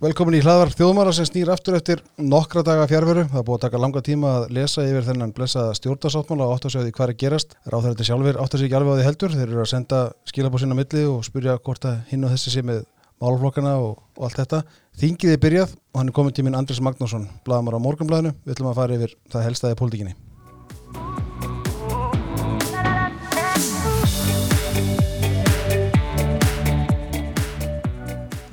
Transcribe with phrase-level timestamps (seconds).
[0.00, 3.26] Velkomin í hlaðvarp þjóðmála sem snýr aftur eftir nokkra daga fjárveru.
[3.28, 6.68] Það er búið að taka langa tíma að lesa yfir þennan blessaða stjórnarsáttmála og átt
[6.70, 7.52] að segja því hvað er gerast.
[7.68, 9.34] Ráþærandi sjálfur átt að segja ekki alveg á því heldur.
[9.36, 10.00] Þeir eru að senda
[10.32, 12.80] skilabóð sína milli og spurja hvort að hinn og þessi sé með
[13.20, 14.62] málflokkana og, og allt þetta.
[15.04, 18.32] Þingið er byrjað og hann er komin tíminn Andris Magnússon, blagamar á morgunblæðinu.
[18.40, 20.16] Við ætlum að fara yfir það helstaði pólitíkinni.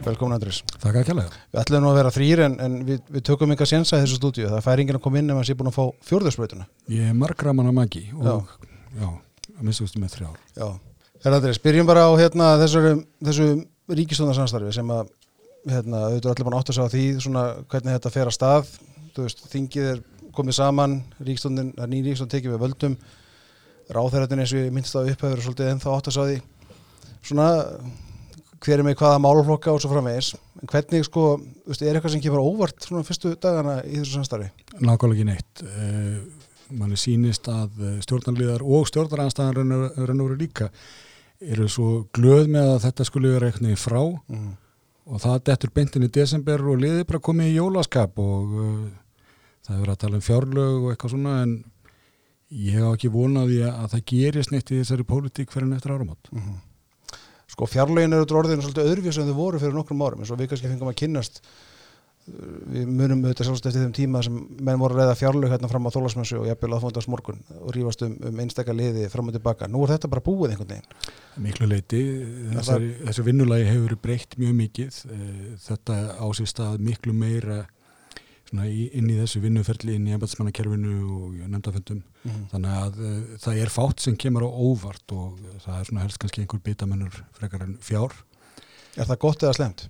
[0.08, 0.62] Velkomin Andris.
[0.80, 1.36] Þakka ekki alveg.
[1.52, 4.20] Við ætlum nú að vera þrýr en, en við, við tökum ykkar sénsa í þessu
[4.22, 4.48] stúdíu.
[4.54, 6.68] Það fær ingen að koma inn ef hann sé búin að fá fjórðarspröytuna.
[6.94, 8.54] Ég er margraman að magi og
[8.96, 9.10] já,
[9.58, 10.40] að minnstu með þrjár.
[10.56, 10.68] Já,
[11.26, 12.84] herra Andris, byrjum bara á hérna, þessu,
[13.28, 13.50] þessu
[14.00, 15.12] ríkistónarsamstarfi sem að
[15.68, 18.74] hérna, auðvitað allir búin átt að segja því svona hvernig þetta fer að stað.
[19.18, 20.04] Veist, þingið er
[20.38, 22.98] komið saman, er ný ríkistón tekið við völdum,
[23.90, 26.76] ráþæratin eins og ég minnst það upphefur svolítið ennþá átt að segja því.
[27.26, 27.48] Svona
[28.64, 30.34] hver er með hvaða málflokka og svo framvegis.
[30.68, 31.26] Hvernig sko,
[31.68, 34.50] veist, er eitthvað sem kemur óvart svona fyrstu dagana í þessu samstarfi?
[34.80, 35.64] Nákvæmlega ekki neitt.
[35.64, 38.88] Uh, manni sínist að stjórnarliðar og
[40.18, 40.72] og veru líka
[41.40, 44.02] eru svo glöð með að þetta skulle vera eitthvað frá.
[44.28, 44.56] Mm.
[45.08, 48.88] og það dettur beintin í desember og liði bara komið í jólaskap og uh,
[49.64, 51.54] það er að tala um fjárlög og eitthvað svona en
[52.52, 56.42] ég hef ekki vonaði að það gerist neitt í þessari pólitík fyrir nættur áramot mm
[56.42, 56.67] -hmm
[57.58, 60.52] sko fjarlögin eru orðinu svolítið öðruvís en þau voru fyrir nokkrum árum eins og við
[60.52, 61.42] kannski fengum að kynnast
[62.28, 65.88] við munum auðvitað sjálfsagt eftir þeim tíma sem menn voru að reyða fjarlög hérna fram
[65.88, 69.38] á þólasmessu og jafnvel að fóndast morgun og rýfast um, um einstakar liði fram og
[69.38, 69.70] tilbaka.
[69.72, 71.14] Nú er þetta bara búið einhvern veginn.
[71.46, 72.02] Miklu leiti,
[72.58, 75.00] þessu vinnulagi hefur breykt mjög mikið.
[75.16, 77.62] Eh, þetta ásist að miklu meira
[78.56, 83.72] inn í þessu vinnuferli inn í ennbæðsmannakerfinu og nefndaföndum mm þannig að uh, það er
[83.74, 87.78] fátt sem kemur á óvart og það er svona helst kannski einhver bitamennur frekar en
[87.84, 88.16] fjár.
[88.98, 89.88] Er það gott eða slemt?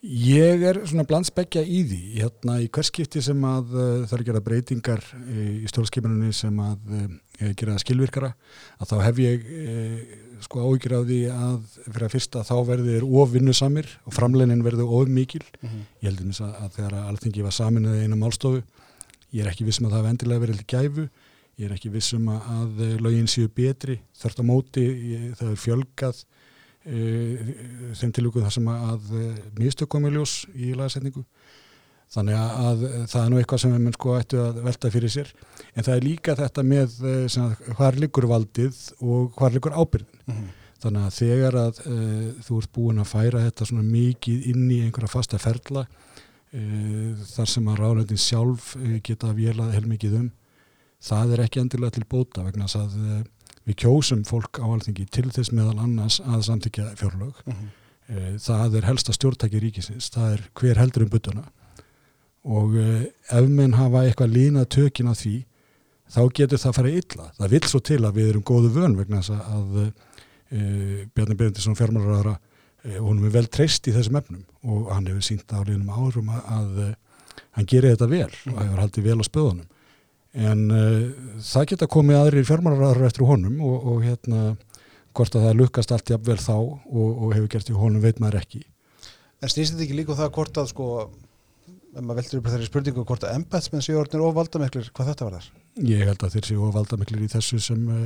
[0.00, 2.00] Ég er svona blandsbeggja í því.
[2.22, 6.94] Hérna í hverskipti sem að uh, það er gerað breytingar uh, í stjórnskipunni sem að
[6.96, 8.32] uh, gera skilvirkara
[8.80, 13.08] að þá hef ég uh, sko áhyggjur af því að fyrir að fyrsta þá verður
[13.22, 15.82] ofvinnusamir og framleinin verður ofmikil mm -hmm.
[16.00, 18.62] ég held eins að, að þegar alltingi var samin eða einu málstofu
[19.34, 21.06] ég er ekki vissum að það hef endilega verið gæfu.
[21.60, 25.60] Ég er ekki vissum að, að lögin séu betri þörft á móti ég, það er
[25.60, 26.22] fjölgað.
[26.22, 26.39] Eh,
[26.84, 31.24] þeim tilvíkuð þar sem að eh, mistökkomi ljós í lagasetningu.
[32.10, 35.28] Þannig að það er nú eitthvað sem við sko ættu að velta fyrir sér.
[35.76, 37.36] En það er líka þetta með eh,
[37.78, 40.48] hvar liggur valdið og hvar liggur ábyrðin mm -hmm.
[40.82, 44.80] þannig að þegar að uh, þú ert búin að færa þetta svona mikið inn í
[44.80, 50.30] einhverja fasta ferla uh, þar sem að ráðlöndin sjálf geta vélað heilmikið um
[51.00, 52.96] það er ekki endilega til bóta vegna að
[53.70, 57.70] við kjósum fólk á alþengi til þess meðal annars að samtíkja fjárlög uh mhm.
[58.08, 58.38] eh, -huh.
[58.42, 61.44] það er helsta stjórntæki ríkisins, það er hver heldur um byttuna
[62.44, 65.36] og uh, ef menn hafa eitthvað lína tökin að því
[66.10, 68.96] þá getur það að fara illa það vil svo til að við erum góðu vön
[68.96, 69.90] vegna þess að uh,
[71.14, 72.40] Bjarni Byrjandisson fjármálaráðara
[72.98, 76.40] honum er vel treyst í þessum efnum og hann hefur sínt á liðnum árum að,
[76.48, 76.94] að
[77.54, 78.62] hann gerir þetta vel og mhm.
[78.64, 79.68] hefur haldið vel á spöðunum
[80.36, 84.42] en uh, það geta komið aðri fjármálarar eftir honum og, og hérna
[85.16, 88.44] hvort að það lukast allt jafnvel þá og, og hefur gert í honum veit maður
[88.44, 88.62] ekki
[89.40, 90.86] En snýst þetta ekki líka það hvort að sko,
[91.96, 95.26] ef maður veldur upp þeirri spurningu hvort að embetsmenn séu orðinir og valdameklir hvað þetta
[95.26, 95.46] var þar?
[95.88, 98.02] Ég held að þeir séu og valdameklir í þessu sem uh,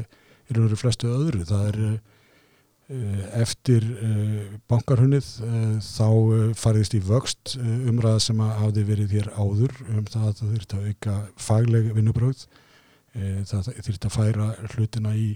[0.47, 2.14] eru verið flestu öðru, það er uh, Eh,
[3.41, 6.09] eftir eh, bankarhunnið eh, þá
[6.61, 10.89] fariðist í vöxt umræða sem hafði verið hér áður um það að það þurfti að
[10.91, 12.47] auka fagleg vinnubröð
[13.47, 15.29] það þurfti að færa hlutina í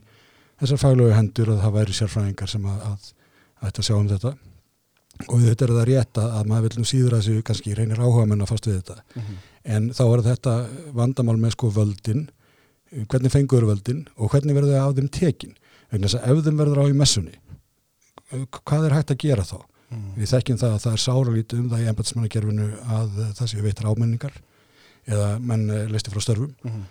[0.59, 3.11] þessar faglegu hendur að það væri sérfræðingar sem að, að,
[3.63, 4.33] að að sjá um þetta.
[5.29, 8.27] Og þetta er það rétt að maður vil nú síður að þessu kannski reynir áhuga
[8.31, 8.99] menn að fast við þetta.
[9.15, 9.39] Mm -hmm.
[9.77, 10.57] en þá er þetta
[11.01, 12.29] vandamál með sko völdin.
[12.89, 15.57] Hvernig fengur völdin og hvernig verður það á þeim tekin
[15.93, 17.37] vegna þess að ef þeim verður á í messunni
[18.53, 20.05] hvað er hægt að gera þá mm.
[20.19, 22.69] við þekkjum það að það er sáralítið um það í ennbætsmannakerfinu
[22.99, 24.39] að það séu veitar ámenningar
[25.09, 26.83] eða menn eh, listi frá störfum mm.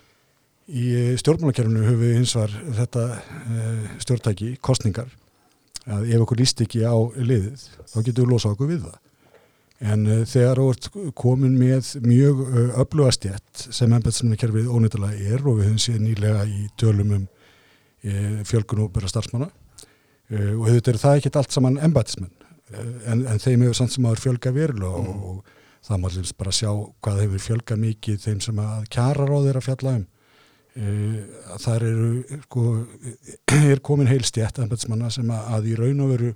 [0.68, 0.86] í
[1.22, 3.08] stjórnmálakerfinu höfum við hins var þetta
[4.04, 5.12] stjórntæki, kostningar
[5.88, 9.04] að ef okkur líst ekki á liðið þá getur við losa okkur við það
[9.88, 12.40] en þegar ert komin með mjög
[12.82, 17.28] öflugastjett sem ennbætsmannakerfið ónýttilega er og við höfum séð nýlega í tölum um
[18.48, 19.50] fjölgun og byrja starfsmanna.
[20.28, 22.34] Uh, og þetta er það ekki allt saman embætismenn
[22.76, 25.22] uh, en, en þeim hefur samt sem aður fjölga verulega mm.
[25.24, 26.68] og, og það má lífst bara sjá
[27.06, 30.04] hvað hefur fjölga mikið þeim sem að kjara ráðir að fjalla um.
[30.76, 31.16] Uh,
[31.64, 32.66] þar eru sko,
[33.72, 36.34] er komin heilstjætt embætismanna sem að, að í raun og veru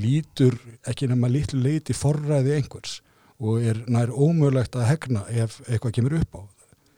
[0.00, 0.56] lítur
[0.88, 3.02] ekki nema litlu leiti forræði einhvers
[3.36, 6.55] og er nær ómögulegt að hegna ef eitthvað kemur upp á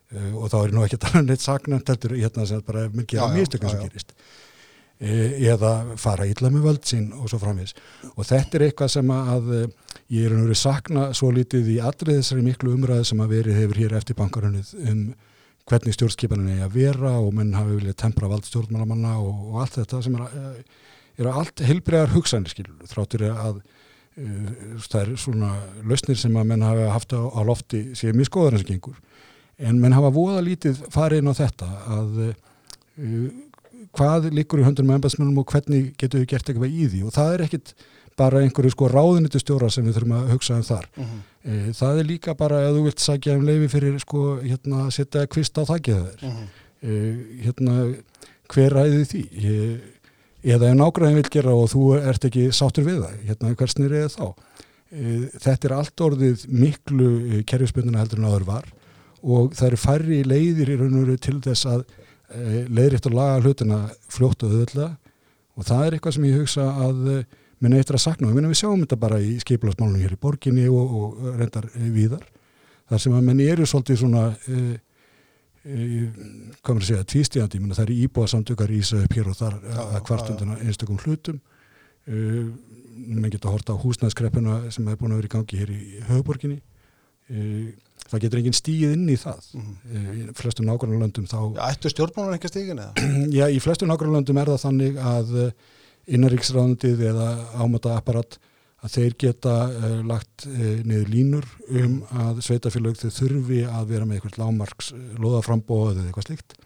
[0.08, 3.72] og þá er nú ekki talað neitt saknæmt heldur hérna sem bara mér gera mistökum
[3.72, 4.14] sem gerist.
[4.98, 7.70] Uh, eða fara illa með völd sín og svo framvis
[8.16, 11.76] og þetta er eitthvað sem að uh, ég er nú verið sakna svo litið í
[11.78, 15.04] allrið þessari miklu umræði sem að verið hefur hér eftir bankarunnið um
[15.70, 19.78] hvernig stjórnskipanin er að vera og menn hafi viljað tempra vald stjórnmálamanna og, og allt
[19.78, 20.58] þetta sem er,
[21.22, 24.52] er allt heilbregar hugsanir skilur þráttur að uh,
[24.82, 25.52] það er svona
[25.86, 28.98] lausnir sem að menn hafa haft á, á lofti sér mjög skoðar eins og gengur
[29.58, 31.68] en menn hafa voða lítið farið inn á þetta
[31.98, 33.28] að uh,
[33.98, 37.14] hvað likur í höndunum með embæðsmennum og hvernig getur við gert eitthvað í því og
[37.14, 37.74] það er ekkit
[38.18, 40.88] bara einhverju sko ráðunitu stjóra sem við þurfum að hugsa um þar.
[40.96, 41.18] -huh.
[41.44, 44.94] e, það er líka bara að þú vilt sagja um leifi fyrir sko hérna að
[44.96, 46.24] setja kvist á þakkið þeir.
[46.24, 46.48] Uh -huh.
[46.82, 46.90] e,
[47.44, 47.76] hérna
[48.48, 49.22] hver ræði því?
[49.44, 49.78] Ég,
[50.42, 54.08] eða ef nágræðin vil gera og þú ert ekki sáttur við það, hérna hversnir er
[54.08, 54.34] þá?
[54.90, 58.64] E, þetta er allt orðið miklu kerfisbundina heldur en áður var
[59.22, 61.84] og það eru færri leiðir í raun og veru til þess að
[62.68, 63.78] leiðriðt og laga hlutina
[64.12, 64.90] fljótt og öðvöldlega
[65.58, 66.98] og það er eitthvað sem ég hugsa að
[67.58, 68.28] minn eitthvað að sakna.
[68.30, 72.26] Og við sjáum þetta bara í skeipilagsmálunum hér í borginni og, og reyndar viðar
[72.88, 74.62] þar sem að menn eru svolítið svona e,
[75.64, 75.88] e,
[76.62, 80.60] hvað maður segja tvístíðandi, það er íbúa samtökar ísa upp hér og þar að kvartunduna
[80.62, 81.42] einstakum hlutum.
[82.08, 82.22] E,
[83.08, 85.82] menn geta að horta á húsnæðskreppuna sem er búin að vera í gangi hér í
[86.08, 86.62] höfuborginni
[88.08, 90.12] það getur enginn stíð inn í það mm -hmm.
[90.18, 93.08] í flestum nákvæmlega löndum þá ættu stjórnmálan ekki stígin eða?
[93.38, 95.34] Já, í flestum nákvæmlega löndum er það þannig að
[96.08, 97.28] innaríksráðundið eða
[97.60, 98.38] ámata apparat
[98.84, 101.48] að þeir geta uh, lagt uh, niður línur
[101.80, 106.58] um að sveitafélag þau þurfi að vera með eitthvað lámarks uh, loðaframbóð eða eitthvað slikt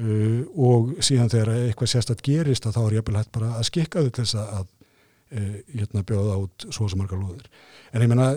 [0.00, 4.06] og síðan þegar eitthvað sérstætt gerist að þá er jafnvel hægt bara að skikka þau
[4.08, 4.68] til þess að
[5.30, 7.46] hérna, bjóða át svo sem margar loður.
[7.94, 8.32] En ég menna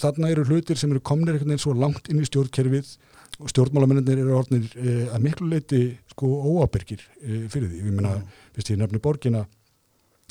[0.00, 2.94] þarna eru hlutir sem eru komnir einhvern veginn svo langt inn í stjórnkerfið
[3.38, 4.72] og stjórnmálamennir eru orðnir
[5.12, 5.82] að miklu leiti
[6.14, 7.84] sko óábyrgir fyrir því.
[7.84, 8.42] Ég menna, mm.
[8.56, 9.44] fyrst ég nefni borgina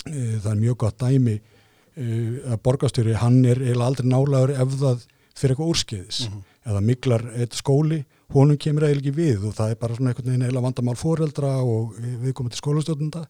[0.06, 4.76] Eh, það er mjög gott dæmi eh, að borgastjóri, hann er eiginlega aldrei nálaður ef
[4.78, 6.38] það fyrir eitthvað úrskeiðis mhm.
[6.38, 6.70] -huh.
[6.70, 8.00] eða miklar skóli
[8.34, 11.52] honum kemur eiginlega ekki við og það er bara svona einhvern veginn eiginlega vandamál foreldra
[11.64, 13.26] og við komum til skólastjóðnunda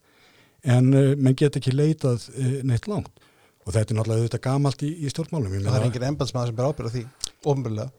[0.64, 3.12] en uh, menn get ekki leitað uh, neitt langt
[3.68, 6.70] og þetta er náttúrulega auðvitað gamalt í, í stjórnmálum Það er engin embalsmaður sem er
[6.70, 7.06] ábyrðað því,
[7.44, 7.90] ofnbjörlega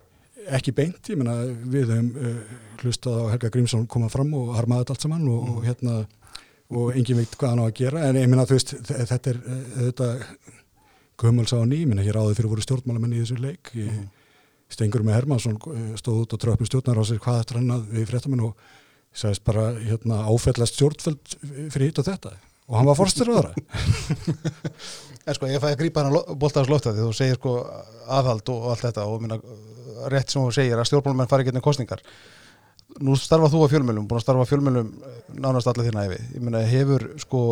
[0.59, 1.35] Ekki beint, ég menna
[1.69, 2.13] við höfum
[2.81, 5.57] hlustað á Helga Grímsson komað fram og harmaðið allt saman og, uh -huh.
[5.59, 5.97] og hérna
[6.69, 9.39] og engin veit hvað hann á að gera en ég minna þú veist þetta er
[9.77, 10.09] þetta
[11.19, 14.09] gömulsa á ný, minna hér áður fyrir voru stjórnmálamenn í þessu leik ég, mm.
[14.69, 15.57] Stengur með Hermansson
[15.97, 18.67] stóð út og tröfnum stjórnar á sér hvað þetta rannað við fréttamenn og
[19.19, 21.37] sagðist bara hérna, áfellast stjórnfjöld
[21.75, 22.35] fyrir hitt og þetta
[22.69, 23.53] og hann var forstur á það
[25.29, 27.55] En sko ég fæði að grípa hann bóltaðars lofta því þú segir sko
[28.17, 29.37] aðhald og allt þetta og minna
[30.09, 32.01] rétt sem þú segir að stjórnmálamenn fari í kostningar
[33.05, 36.19] nú starfa þú á fjölmjölum, búin að starfa á fjölmjölum eh, nánast allir þérna efi.
[36.35, 37.43] Ég meina, hefur sko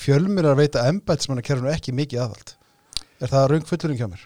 [0.00, 2.54] fjölmjölar að veita embætismannakerfinu ekki mikið aðhald?
[3.20, 4.24] Er það raung fullurinn hjá mér?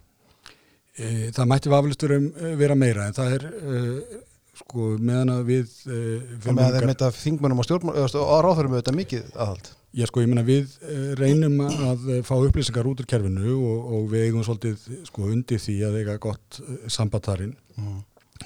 [0.98, 4.16] E, það mætti vaflistur um eh, vera meira, en það er uh,
[4.58, 8.76] sko meðan að við uh, Það með að þeir meita þingmennum á stjórnmjölum og ráðhörum
[8.76, 9.72] auðvitað mikið aðhald?
[9.96, 10.74] Já sko, ég meina við
[11.16, 15.76] reynum að fá upplýsingar út úr kerfinu og, og við eigum svolítið sko undir því
[15.88, 16.58] að eiga gott
[16.92, 17.96] sambantarinn mm.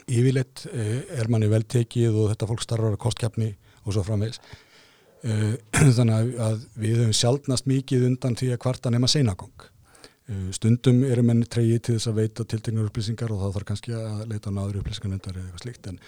[0.08, 3.50] Yfirleitt eh, er manni vel tekið og þetta fólk starfar að kostkjapni
[3.82, 4.40] og svo framvegs
[5.26, 5.58] eh,
[5.96, 9.52] þannig að við höfum sjálfnast mikið undan því að hvarta nema seinagong.
[9.60, 9.71] eh,
[10.56, 14.24] stundum eru menni treyið til þess að veita tiltegnar upplýsingar og þá þarf kannski að
[14.30, 16.00] leita á náður upplýsingarnendar eða eitthvað slíkt en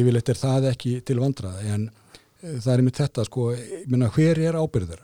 [0.00, 1.88] yfirleitt er það ekki til vandrað en
[2.40, 3.46] það er með þetta sko,
[3.86, 5.02] minna, hver er ábyrður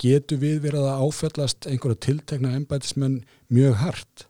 [0.00, 3.18] getur við verið að áfellast einhverja tiltegna ennbætismenn
[3.52, 4.26] mjög hart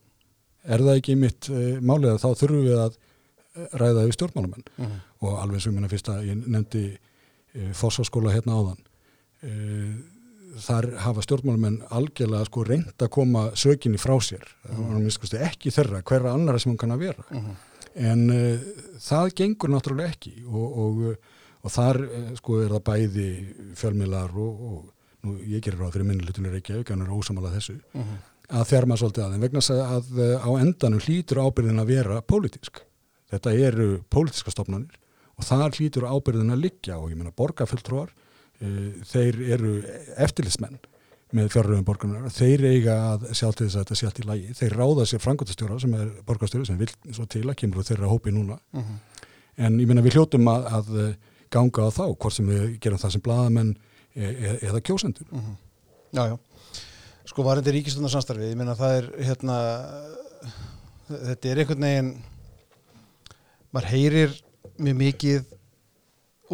[0.64, 1.50] er það ekki mitt
[1.84, 4.90] málið að þá þurfum við að eh, ræða við stjórnmálamenn uh mhm.
[4.90, 5.28] -huh.
[5.28, 6.84] og alveg sem minna fyrst að ég nefndi
[7.74, 8.82] fósaskóla hérna áðan
[10.64, 14.98] þar hafa stjórnmálamenn algjörlega sko reynd að koma sökinni frá sér -huh.
[14.98, 15.42] Mhm.
[15.42, 17.40] ekki þeirra, hverra annara sem hún kann að vera -huh.
[17.40, 17.56] Mhm.
[17.94, 18.28] en
[18.98, 21.16] það gengur náttúrulega ekki og, og,
[21.62, 21.96] og þar
[22.36, 23.28] sko er það bæði
[23.74, 24.92] fjölmiðlar og, og
[25.24, 27.80] nú, ég gerir ráð fyrir minnilutunir ekki, ekki hann er ósamalað þessu
[28.48, 32.80] að þjárma svolítið að þeim vegna að eh, á endanum hlýtur ábyrðin að vera pólitísk.
[33.28, 34.96] Þetta eru pólitíska stofnanir
[35.36, 38.14] og þar hlýtur ábyrðin að liggja og ég menna borgarfulltrúar,
[38.58, 39.74] þeir eru
[40.18, 40.78] eftirlismenn
[41.36, 44.54] með fjárröðum borgarnar, þeir eiga að sjá til þess að þetta sé allt í lagi.
[44.56, 48.32] Þeir ráða sér frangotastjóra sem er borgarstjóri sem vil svo til að kemur þeirra hópi
[48.32, 48.56] núna.
[48.72, 48.88] Uh mhm.
[48.88, 49.24] -huh.
[49.58, 51.16] En ég menna við hljótum að, að
[51.50, 53.76] ganga á þá, hvort sem við gerum það sem bladamenn
[54.14, 55.26] e, e, eða kjósendur.
[55.30, 55.50] Uh mhm.
[55.50, 55.56] -huh.
[56.12, 56.38] Já, já
[57.28, 59.56] Sko varandi ríkistundarsamstarfið, ég meina það er hérna,
[61.08, 62.22] þetta er einhvern veginn,
[63.70, 64.30] maður heyrir
[64.78, 65.57] mjög mikið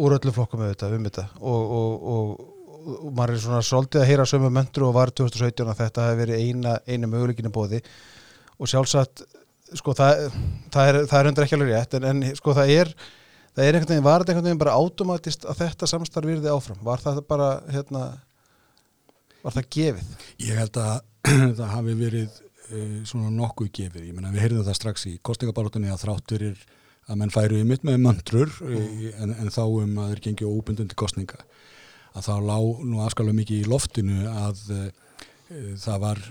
[0.01, 1.25] úr öllu flokkum þetta, um þetta.
[1.39, 5.71] Og, og, og, og maður er svona svolítið að heyra sömu möndru og var 2017
[5.71, 7.81] að þetta hefði verið eina, einu möguleikinu bóði
[8.55, 9.25] og sjálfsagt,
[9.75, 10.27] sko það,
[10.73, 12.91] það er, er undir ekki alveg rétt en, en sko það er,
[13.55, 16.79] það er einhvern veginn, var þetta einhvern veginn bara automatist að þetta samstarf virði áfram,
[16.85, 18.05] var það bara hérna,
[19.43, 20.15] var það gefið?
[20.45, 20.95] Ég held að
[21.59, 25.91] það hafi verið uh, svona nokkuð gefið, ég menna við heyrðum það strax í kostningabaróttunni
[25.91, 26.65] að þrátturir
[27.05, 29.11] að menn færu í mitt með möndrur mm.
[29.21, 31.43] en, en þá um að þeir gengja óbundun til kostninga
[32.15, 34.89] að þá lág nú afskalega mikið í loftinu að uh,
[35.81, 36.21] það var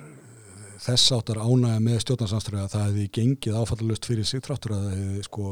[0.85, 4.97] þess áttar ánægja með stjórnarsamströðu að það hefði gengið áfallalust fyrir sig tráttur að það
[4.99, 5.51] hefði sko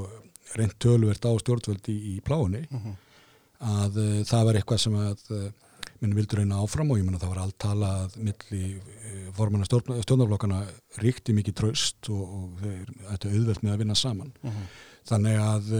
[0.59, 2.97] reynd tölvert á stjórnvöldi í, í pláinni mm -hmm.
[3.73, 5.47] að uh, það var eitthvað sem að uh,
[6.03, 10.01] minn vildur reyna áfram og ég menna það var allt talað milli uh, formanna stjórn,
[10.03, 10.65] stjórnarflokkana
[11.05, 14.67] ríkti mikið tröst og, og þeir ættu auðvelt með að vinna saman mm -hmm.
[15.09, 15.71] Þannig að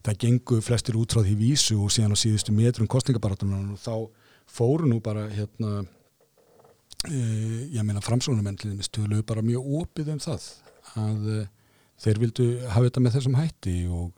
[0.00, 3.94] það gengu flestir útráð í vísu og síðan á síðustu metrum kostningabaratunum og þá
[4.50, 5.84] fóru nú bara hérna
[7.08, 10.48] Uh, ég meina framsóknumenn stöluðu bara mjög opið um það
[11.00, 11.46] að uh,
[12.04, 14.10] þeir vildu hafa þetta með þessum hætti og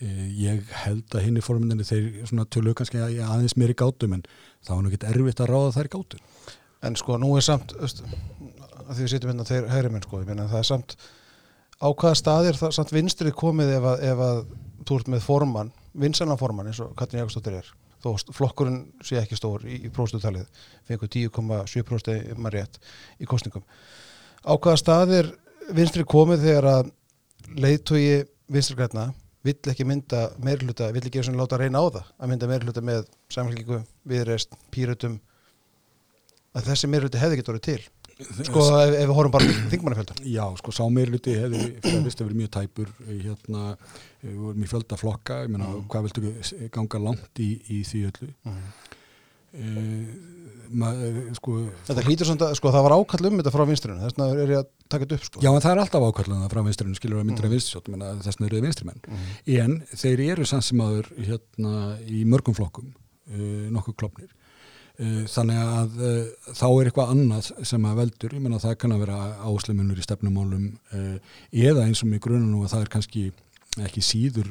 [0.00, 4.22] ég held að hinn í forminni þeir töluðu kannski að aðeins mér í gátum en
[4.64, 6.22] það var náttúrulega erfitt að ráða þær gátum.
[6.88, 10.66] En sko nú er samt því við sittum hérna þeir hægri menn sko það er
[10.70, 10.96] samt
[11.80, 14.40] á hvaða staðir það samt vinstrið komið ef að, ef að
[14.88, 17.70] þú ert með formann, vinsanna formann eins og Katrin Jakobsdóttir er?
[18.00, 20.46] Þó flokkurinn sé ekki stór í, í próstutalið
[20.88, 22.78] fengur 10,7% maður rétt
[23.20, 23.66] í kostningum
[24.40, 25.32] á hvaða staðir
[25.76, 26.92] vinstri komið þegar að
[27.60, 29.10] leiðtogi vinstri græna
[29.44, 33.80] vill ekki mynda meirluta, vill ekki láta reyna á það að mynda meirluta með samfélkingu
[34.08, 35.18] viðreist, pýrutum
[36.56, 37.80] að þessi meirluti hefði ekki dórið til
[38.28, 42.20] sko ef, ef við horfum bara þingmannafjölda Já, sko sá meirluti hefði fyrir að vist
[42.20, 43.64] að vera mjög tæpur hérna,
[44.22, 45.86] við vorum í fjölda flokka ég menna, mm.
[45.92, 48.58] hvað viltu ganga langt í, í því öllu mm.
[49.60, 50.10] uh,
[50.82, 50.90] ma,
[51.38, 51.56] sko,
[51.88, 54.62] Þetta hlýtur svona, sko það var ákall um þetta frá vinstrinu, þess vegna er ég
[54.62, 55.44] að taka þetta upp sko.
[55.44, 57.90] Já, en það er alltaf ákall um það frá vinstrinu, skilur að myndir að vinstrisjótt
[57.90, 59.30] þess vegna eru þið vinstrimenn, mm.
[59.64, 61.74] en þeir eru sann sem aður hérna
[62.06, 62.92] í mörgum flokkum,
[63.30, 64.30] nokkuð klopnir
[65.00, 69.04] þannig að uh, þá er eitthvað annað sem að veldur, ég menna það kann að
[69.06, 70.66] vera ásleimunur í stefnumálum
[70.96, 73.22] uh, eða eins og mjög grunum að það er kannski
[73.80, 74.48] ekki síður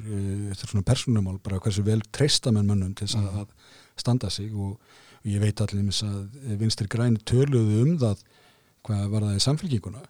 [0.49, 4.53] eftir svona persónumál, bara hversu vel treysta menn mönnum til þess að, að standa sig.
[4.55, 4.77] Og,
[5.19, 8.23] og ég veit allir mis að vinstir græni töluðu um það
[8.87, 10.05] hvað var það í samfélkinguna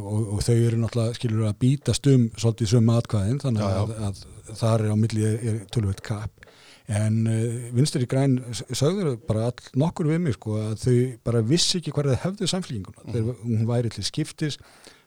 [0.00, 3.70] og, og þau eru náttúrulega skilur að bítast um svolítið sömu atkvæðin þannig já.
[3.80, 6.43] Að, að þar er á milli er, er tölvöld kap
[6.92, 11.78] en uh, vinstri græn sögður bara all nokkur við mig sko að þau bara vissi
[11.80, 13.14] ekki hvað það hefðu samfélginguna, mm.
[13.14, 14.58] þegar hún væri til skiptis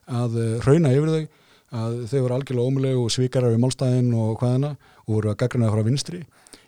[0.08, 1.46] að uh, rauna yfir þau
[1.78, 5.72] að þau voru algjörlega ómuleg og svíkarar við málstæðin og hvaðana og voru að gaggruna
[5.74, 6.22] frá vinstri.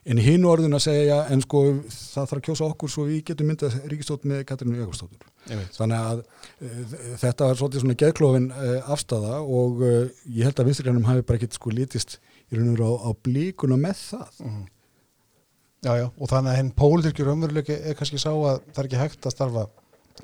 [0.10, 3.50] En hinn orðin að segja en sko það þarf að kjósa okkur svo við getum
[3.52, 5.28] myndað ríkistótt með Katrinu Jökulstóttur
[5.76, 10.70] þannig að uh, þetta var svolítið svona geðklófin uh, afstafa og uh, ég held að
[10.70, 12.18] vinstrigrænum hafi bara ekkert sko lítist
[12.50, 14.44] í raun og á, á blíkuna með það.
[14.46, 14.62] Mm.
[15.80, 19.00] Já, já, og þannig að henn pólitirkjur umveruleiki er kannski sá að það er ekki
[19.00, 19.62] hægt að starfa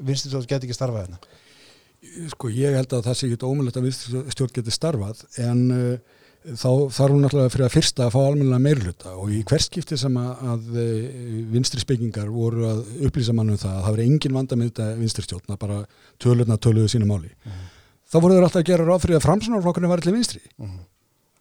[0.04, 4.52] vinstistjórn geti ekki starfað hérna Sko ég held að það sé ekki ómulett að vinstistjórn
[4.58, 6.18] geti starfað en uh,
[6.60, 10.18] þá þarf hún náttúrulega fyrir að fyrsta að fá almenna meirluta og í hverskipti sem
[10.20, 11.06] að, að uh,
[11.54, 15.56] vinstri spekingar voru að upplýsa mannum það að það veri engin vanda með þetta vinstristjórn
[15.56, 15.80] að bara
[16.20, 17.56] tölurna töluðu sína máli mhm.
[17.56, 17.72] -huh.
[18.12, 20.84] þá voru þeir alltaf að gera ráð fyrir að framsunarflokkurinn var allir vinstri -huh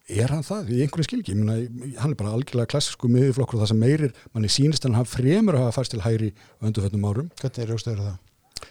[0.08, 0.70] er hann það?
[0.75, 1.56] Í einhverju skilgi Muna,
[2.00, 5.66] hann er bara algjörlega klassisku miðurflokkur og það sem meirir, manni sínist hann fremur að
[5.66, 6.30] hafa færst til hæri
[6.61, 7.30] á önduðföldnum árum.
[7.40, 8.20] Hvernig er raustöður það?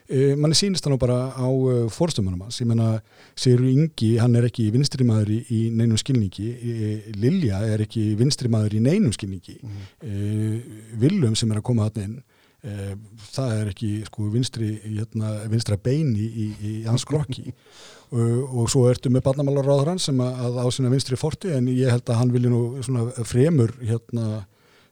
[0.09, 2.99] E, manni sínist hann bara á uh, fórstömmunum hans, ég menna
[3.39, 8.77] Sigur Ingi, hann er ekki vinstrimaður í, í neinum skilningi, e, Lilja er ekki vinstrimaður
[8.77, 9.57] í neinum skilningi.
[9.63, 9.89] Mm.
[10.05, 12.21] e, Willum sem er að koma hann inn
[12.63, 17.49] það er ekki sko vinstri hérna, vinstra beini í, í, hans krokki
[18.13, 21.89] og, og svo ertu með barnamálaráður hans sem að á sína vinstri forti en ég
[21.91, 24.27] held að hann vilja nú svona fremur hérna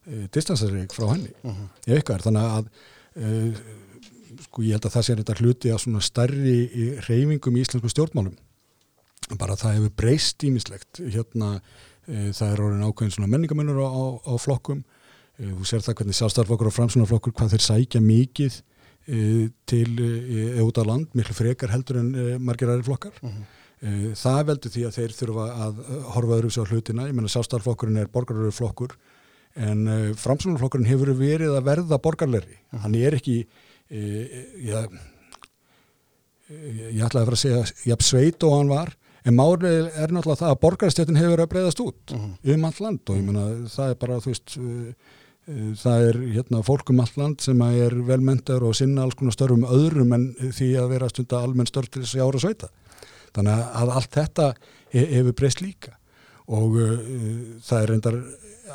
[0.06, 1.34] e, distansarreik frá henni.
[1.44, 1.68] Uh -huh.
[1.86, 2.22] ef er.
[2.26, 2.66] Þannig að
[3.16, 3.54] e,
[4.46, 8.38] sko ég held að það sé þetta hluti að svona starri reyfingum í íslensku stjórnmálum.
[9.38, 11.62] Bara það hefur breyst ímislegt hérna
[12.08, 14.84] e, það er orðin ákveðin svona menningamennur á, á, á flokkum.
[15.38, 18.62] Þú sér það hvernig sjálfstæðarflokkur og framsunarflokkur hvað þeir sækja mikið
[19.06, 23.14] til e, út á land, miklu frekar heldur en e, margir aðri flokkar.
[23.22, 23.32] Mhm.
[23.82, 24.14] -huh.
[24.14, 25.76] Það veldur því að þeir þurfa að
[26.14, 27.08] horfa öðru sér á hlutina.
[27.10, 28.92] Ég menna sjálfstæðarflokkurinn er borgarlöru flokkur
[29.56, 32.54] en framsunarflokkurinn hefur verið að verða borgarleri.
[32.62, 32.80] Uh -huh.
[32.84, 33.48] Hann er ekki,
[33.90, 34.86] ja,
[36.52, 38.94] ég ætlaði að fara að segja jafn sveit og hann var
[39.26, 42.32] en málið er náttúrulega það að borgarstjötin hefur verið að breyðast út Mhm.
[42.54, 44.58] um allt land og ég meina það er bara þú veist
[45.48, 49.66] það er hérna fólk um allt land sem er velmendar og sinna alls konar störfum
[49.66, 52.70] öðrum en því að vera stunda almenn störf til þess að ára sveita.
[53.36, 54.54] Þannig að allt þetta
[54.94, 55.96] he hefur breyst líka.
[56.52, 56.94] Og uh,
[57.64, 58.18] það er reyndar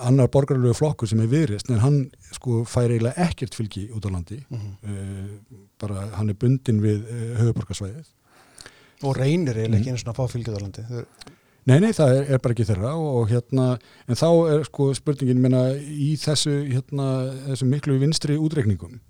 [0.06, 1.99] annar borgarlegu flokkur sem er viðrist en hann
[2.35, 4.42] sko fær eiginlega ekkert fylgi út á landi.
[4.49, 4.75] Mhm.
[4.85, 8.12] uh, bara hann er bundin við uh, höfuborgarsvæðið
[9.04, 9.80] og reynir eiginlega Mhm.
[9.80, 11.04] ekki einu svona að fá fylgjöðalandi
[11.66, 13.64] Nei, nei, það er, er bara ekki þeirra og, hérna,
[14.06, 17.06] en þá er sko spurningin minna í þessu hérna,
[17.49, 19.00] þessu miklu vinstri útreikningum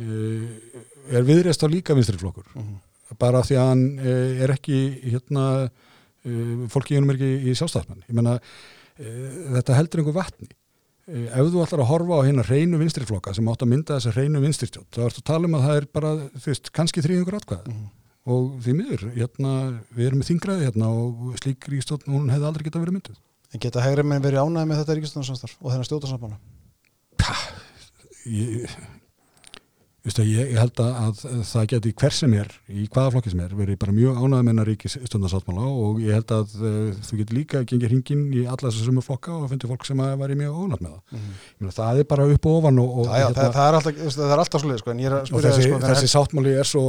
[0.00, 0.82] uh,
[1.16, 2.74] er viðreist á líka vinstri flokkur Mhm.
[3.20, 4.78] bara því að hann uh, er ekki
[5.14, 10.48] hérna, uh, fólki hennum er ekki í sjálfstæðsmann ég menna, uh, þetta heldur einhver vatni
[10.50, 13.96] uh, ef þú ætlar að horfa á hérna reynu vinstri flokka sem átt að mynda
[14.00, 16.72] þessi reynu vinstri stjórn, þá ertu að tala um að það er bara, þú veist,
[16.76, 17.86] kannski þrýðingur atkvæða Mhm.
[18.24, 19.52] Og því miður, hérna,
[19.94, 23.18] við erum þingraði hérna og slík ríkstjórn, hún hefði aldrei getað verið mynduð.
[23.52, 26.38] en geta hægri menn verið ánæði með þetta ríkistunarsamstarf og þennan stjórnarsambanna
[28.24, 28.70] Ég,
[30.04, 33.38] Vistu, ég, ég held að, að það geti hver sem er, í hvaða flokki sem
[33.40, 37.38] er, verið bara mjög ánægð með ríkis stundarsáttmála og ég held að uh, þú getur
[37.38, 40.36] líka að gengja hringin í alla þessu sumu flokka og finnir fólk sem að væri
[40.42, 41.16] mjög ónægð með það.
[41.16, 41.30] mm
[41.62, 44.02] Meina, það er bara upp og ofan og, og, já, já, það, það er alltaf,
[44.18, 46.54] það er alltaf svolítið sko, en ég er að spyrja þessi, þig, sko, þessi sáttmáli
[46.60, 46.84] er svo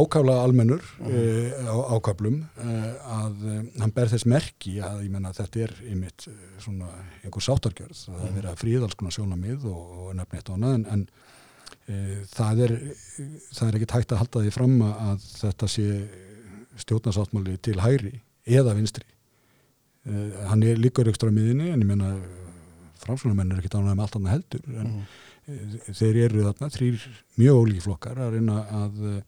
[0.00, 1.12] ákaflega almennur Mhm.
[1.12, 2.90] uh, á ákaflum uh,
[3.20, 6.24] að uh, hann ber þess merki að menna þetta er einmitt
[6.64, 6.88] svona
[7.24, 10.56] einhver sáttargjörð, það er verið að fríða alls konar sjónamið og, og nefni eitt og
[10.58, 11.06] annað en, en
[12.34, 12.72] það er
[13.56, 15.86] það er ekkit hægt að halda því fram að þetta sé
[16.82, 18.12] stjórnarsáttmáli til hæri
[18.48, 22.12] eða vinstri uh, hann er líka aukstra miðinni en ég menna
[23.02, 24.92] framsvonamenn er ekkit ánægð með allt annað heldur en
[25.48, 25.94] Mhm.
[25.96, 27.04] þeir eru þarna þrýr
[27.40, 29.22] mjög ólíki flokkar að reyna að eh,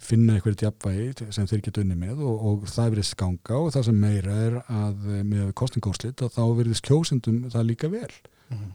[0.00, 3.84] finna eitthvað djapvægi sem þeir geta unni með og, og það verðist ganga og það
[3.90, 8.08] sem meira er að eh, með kostningónslit að þá verðist kjósendum það líka vel
[8.50, 8.70] Mhm.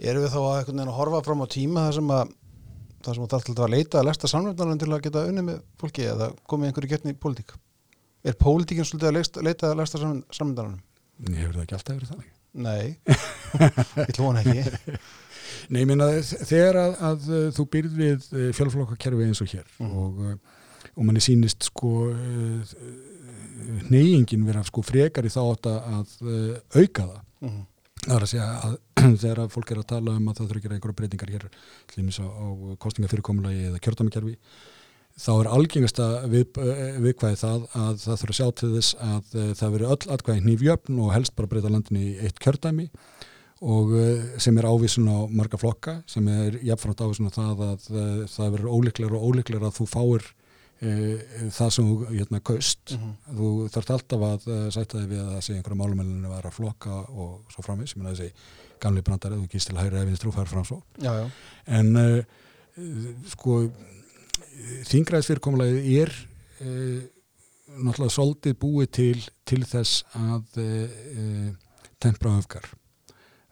[0.00, 2.30] Erum við þá að, einhvern veginn að horfa fram á tíma þar sem að
[3.00, 5.58] það sem þú þarf alltaf að leita að lesta samverðnaran til að geta unni með
[5.80, 7.54] fólki eða komið einhverju getni í pólitík
[8.28, 10.80] Er pólitíkin svolítið að leita að lesta samverðnaranum?
[11.26, 12.96] en hefur það ekki alltaf verið þannig Nei,
[14.08, 14.96] ég tlóna ekki
[15.74, 19.92] Nei, meina þegar að, að eh, þú byrð við fjölflokkakerfi eins og hér Mhm.
[20.00, 21.90] og, eh, og manni sýnist sko
[23.90, 27.60] neyingin vera sko frekar í þá átt að uh, auka það Mhm.
[28.00, 28.76] Það er að segja að
[29.22, 31.46] þegar að fólk er að tala um að það þurfa að gera einhverja breytingar hér
[31.90, 32.46] til dæmis á, á
[32.80, 34.36] kostningafyrirkomulagi eða kjördamekerfi
[35.20, 36.60] þá er algengasta við,
[37.04, 40.44] viðkvæði það að það þurfa að sjá til þess að uh, það veri öll atkvæði
[40.46, 42.88] nýfjöfn og helst bara breyta landinu í eitt kjördæmi
[43.60, 47.88] og uh, sem er ávísun á marga flokka sem er jafnframt ávísun á það að
[48.32, 50.30] það verður ólíklegur og ólíklegur að þú fáir
[50.80, 53.10] það sem þú hérna kaust Mhm.
[53.36, 56.56] þú þarft alltaf að uh, sætta þig við að segja einhverja málumælinu að vera að
[56.56, 58.32] flokka og svo framvis, ég meina þessi
[58.80, 60.78] gamli brandari, þú gíst til hægri efinist trúfær fram svo.
[61.04, 61.26] Já, já,
[61.66, 62.22] en uh,
[63.28, 63.58] sko
[64.90, 66.12] þingræðsfyrirkomulagið er
[66.64, 67.00] uh,
[67.80, 71.50] náttúrulega soldið búið til til þess að uh,
[72.00, 72.66] tempra öfgar.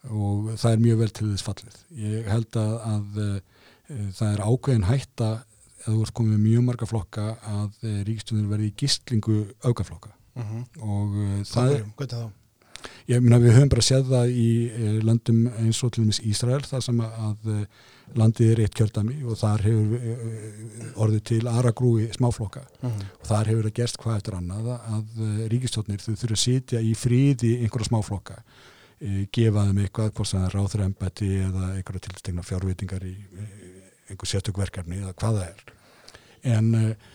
[0.08, 1.78] Og það er mjög vel til þess fallið.
[1.98, 3.16] Ég held að, að
[4.16, 5.28] það er ákveðin hætta
[5.84, 10.14] að þú ert komið með mjög marga flokka að uh, ríkstjóðin verði í gistlingu öfgaflokka
[10.38, 10.66] mhm.
[10.82, 12.26] Og uh, það er,
[13.08, 16.64] ég meina við höfum bara séð það í uh, löndum eins og til dæmis Ísrael
[16.66, 17.62] þar sem að uh,
[18.16, 22.64] landið er eitt kjördami og þar hefur uh, orðið til aragrúi smáflokka.
[22.82, 23.06] Mhm.
[23.20, 26.82] og þar hefur það gerst hvað eftir annað að uh, ríkistjóðnir þau þurfa að sitja
[26.82, 28.42] í fríði einhverja smáflokka.
[28.98, 33.16] Uh, gefa þeim eitthvað hvort sem það er ráður embætti eða einhverja tilstegna fjárvitingar í
[34.08, 35.64] einhver sértökverkarni eða hvað það er.
[36.56, 37.08] En uh,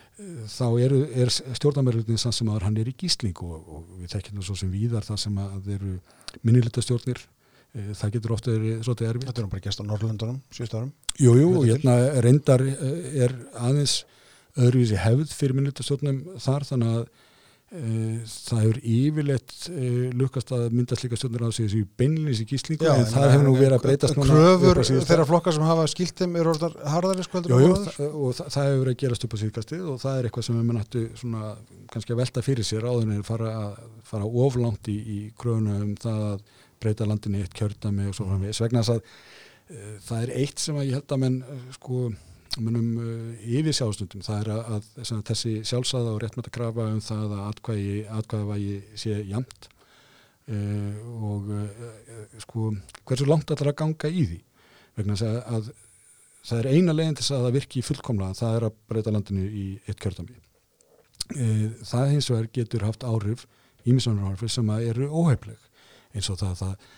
[0.53, 4.39] þá eru, er stjórnarmerlutin sann sem að hann er í gísling og, og við þekkjum
[4.39, 5.95] það svo sem víðar það sem að eru
[6.43, 7.23] minnilita stjórnir
[7.73, 9.27] það getur ofta verið svolítið erfitt.
[9.29, 10.91] Þetta er bara gæst á Norrlundunum, síðust árum.
[11.17, 11.73] Jú, jú, og Hluta til.
[11.73, 13.95] hérna reyndar eh, er aðeins
[14.53, 17.07] öðruvísi hefð fyrir minniltastjórnum þar þannig að e,
[17.73, 23.07] það hefur yfirleitt e, lukkast að mynda slíka stjórnir að segja beinlýs í gíslingu en
[23.09, 26.35] það hefur nú verið að breytast núna Kröfur á þeirra flokka sem hafa skilt þeim
[26.37, 26.75] eru orðar
[27.87, 30.59] þa- og það, hefur verið að gerast upp á síðkastið og það er eitthvað sem
[30.59, 31.53] við mannattu svona
[31.95, 33.53] kannski að velta fyrir sér áður en fara,
[34.05, 36.43] fara oflangt í, í kröfuna um það að
[36.83, 38.61] breyta landinni eitt kjördami og svo framvegis.
[38.61, 41.41] Vegna þess að uh, það er eitt sem að ég held að menn
[41.79, 42.03] sko
[42.61, 46.89] munum uh, yfir sjálfstundum það er að, að, að þessi sjálfsæða og réttmætt að krafa
[46.91, 49.69] um það að atkvæði, atkvæðavægi sé jamt
[50.51, 50.99] uh,
[51.31, 54.39] og uh, uh, sko hversu langt ætlar að ganga í því?
[54.99, 55.71] Vegna þess að, að
[56.43, 59.67] það er eina leginn til að það virki fullkomlega, það er að breyta landinu í
[59.87, 60.35] eitt kjörtami
[61.31, 61.45] e,
[61.87, 63.45] það hins vegar getur haft áhrif
[63.87, 65.59] ímiðsvonur áhrif sem að eru óheifleg
[66.13, 66.91] eins og það, það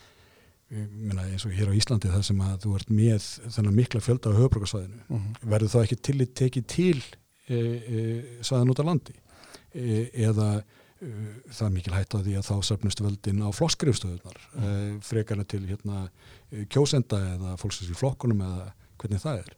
[0.73, 4.31] Minna, eins og hér á Íslandi það sem að þú ert með þennan mikla fjölda
[4.33, 5.49] á höfbrukarsvæðinu mm -hmm.
[5.51, 7.03] verður þá ekki tillit tekið til
[7.47, 7.99] e, e,
[8.41, 10.63] svæðan út á landi e, eða
[11.01, 11.09] e,
[11.53, 15.01] það er mikil hætt að því að þá söfnust völdin á flokkskrifstöðunar mm -hmm.
[15.01, 16.09] frekarna til hérna,
[16.51, 19.51] e, kjósenda eða fólksins í flokkunum eða hvernig það er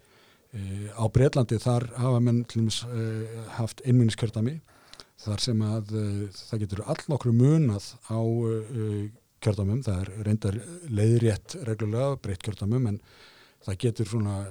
[0.52, 0.60] e,
[0.91, 2.84] á Breitlandi þar hafa menn dæmis,
[3.56, 4.60] haft einminniskjörtami
[5.24, 5.88] þar sem að
[6.36, 8.20] það getur all nokkru munað á
[9.43, 10.58] kjördamum, það er reyndar
[10.89, 13.00] leiðrétt reglulega, breytt kjördamum en
[13.65, 14.41] það getur svona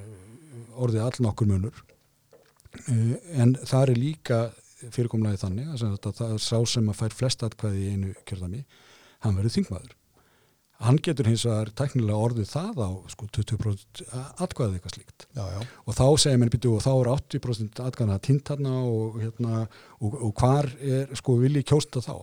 [0.76, 1.84] orðið all nokkur munur.
[2.86, 4.40] Eh, en það er líka
[4.92, 8.66] fyrirkomlega þannig að það er sá sem að fær flest atkvæði í einu kjördami
[9.24, 9.94] hann verður þingmaður.
[10.84, 14.02] Hann getur hins vegar tæknilega orðið það á sko 20%
[14.44, 15.26] atkvæðið eitthvað slíkt.
[15.32, 15.60] Já, já.
[15.88, 19.62] og þá segir mér býtu og þá er 80% atkvæðið að týnt hann og, hérna,
[20.02, 22.18] og, og hvar er sko vilji kjósta þá?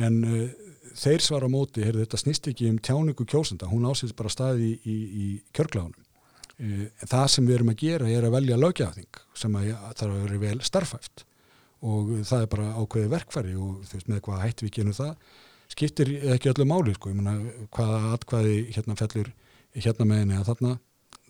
[0.00, 4.32] En uh, þeir svara móti, heyrðu þetta snýst ekki um tjáningu kjósenda, hún ásýðist bara
[4.32, 6.02] staði í, í, í kjörgláðunum.
[6.54, 10.20] E, það sem við erum að gera er að velja lögjaðing sem að er að
[10.20, 11.24] vera vel starfæft
[11.84, 15.16] og það er bara ákveði verkfæri og þú veist með hvað hætti við genum það
[15.74, 17.34] skiptir ekki öllu máli sko, ég menna
[17.74, 19.32] hvaða atkvæði hérna fellur
[19.74, 20.72] hérna meðinni að þarna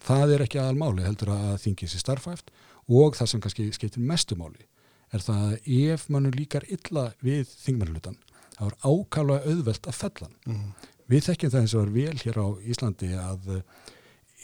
[0.05, 2.53] það er ekki aðal máli heldur að þingið sér starfæft
[2.85, 4.69] og það sem kannski skiptir mestu máli
[5.15, 8.19] er það að ef mannu líkar illa við þingmannlutan
[8.57, 10.37] það var ákvæmlega auðvelt að fellan.
[10.47, 10.91] Mm.
[11.13, 13.63] Við þekkjum það eins og er vel hér á Íslandi að uh,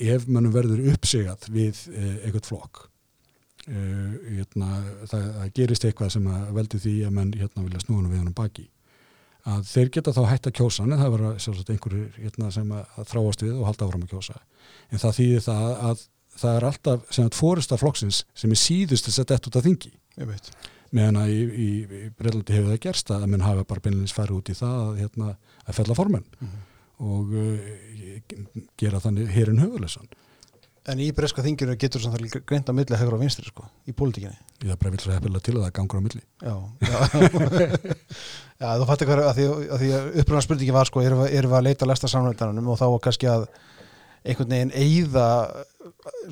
[0.00, 4.68] ef mannum verður uppsigað við uh, eitthvað flokk uh, hérna,
[5.08, 8.68] það, það gerist eitthvað sem veldi því að mann hérna, vilja snúna við hann baki
[9.48, 12.82] að þeir geta þá hægt að kjósa en það var sjálfsagt einhverju hérna, sem að,
[13.00, 14.36] að þráast við og halda áfram að kjósa
[14.90, 16.02] en það þýðir það að, að
[16.40, 19.66] það er alltaf sem að fórista flokksins sem er síðust að setja eftir út af
[19.66, 19.94] þingi
[20.96, 24.40] meðan að í, í, í Breitlandi hefur það gerst að menn hafa bara beinleins farið
[24.40, 25.28] út í það að, hérna,
[25.66, 26.66] að fella formen mm -hmm.
[27.10, 30.10] og uh, gera þannig hérinn höfulesan.
[30.90, 33.92] En í breska þinginu getur það líka greint að milli hefur á vinstri sko, í
[33.92, 34.38] pólitíkinni?
[34.64, 36.22] Er bara vilja að hefða til að það gangur á milli.
[36.40, 36.98] Já, já.
[38.62, 41.66] já þú fattu hvað að því að, að uppröðan spurningi var sko, erum við að
[41.68, 43.44] leita að lesta samvægdanunum og þá var kannski að
[44.24, 45.26] einhvern veginn eigða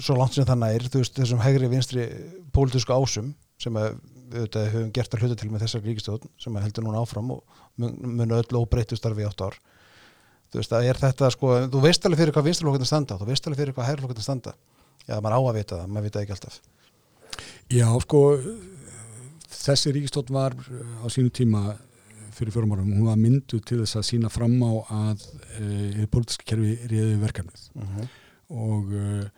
[0.01, 2.09] svo langt sem það nær, þú veist, þessum hegri vinstri
[2.53, 4.01] pólitísku ásum sem að
[4.33, 7.43] við höfum gert að hluta til með þessar ríkistöðun sem heldur núna áfram og
[7.77, 9.59] mun öll óbreyttu starfi 8 ár
[10.49, 13.49] þú veist að er þetta sko þú veist alveg fyrir hvað vinsturflokkurinn standa þú veist
[13.49, 14.55] alveg fyrir hvað hærflokkurinn standa
[15.09, 16.61] já maður á að vita það, maður vita ekki alltaf
[17.69, 18.23] Já sko
[19.53, 21.77] þessi ríkistöðun var á sínu tíma
[22.38, 25.25] fyrir fjórum árum, hún var myndu til þess að sína fram á að
[25.59, 27.99] e, politiska kerfi riði verkefnið uh mhm.
[27.99, 28.09] -huh.
[28.64, 29.31] og e,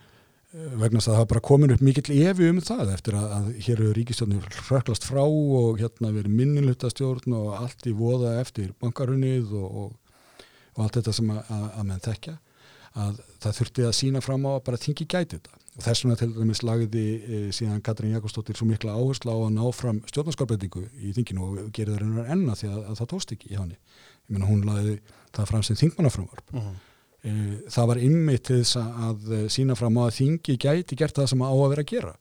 [0.50, 3.94] vegna að það bara komin upp mikill evi um það eftir að, að hér eru
[3.94, 10.44] ríkistjórnir hröklast frá og hérna verið minninlutastjórn og allt í voða eftir bankarunnið og, og,
[10.74, 12.36] og allt þetta sem að, að menn þekkja
[12.98, 16.18] að það þurfti að sína fram á að bara þingi gæti þetta og þess vegna
[16.18, 20.82] til dæmis lagði e, síðan Katrín Jakobsdóttir svo mikla áherslu á að ná fram stjórnarskarbeitingu
[20.98, 23.70] í þinginu og gerði það reynar enna því að, að það tóst ekki í hann
[23.76, 24.96] ég menna hún lagði
[25.30, 26.66] það fram sem þingmannafrumvarp uh mhm.
[26.66, 26.86] -huh.
[27.20, 31.18] Eh, það var ymmið til þess að eh, sína fram á að þingi gæti gert
[31.18, 32.12] það sem á að vera að gera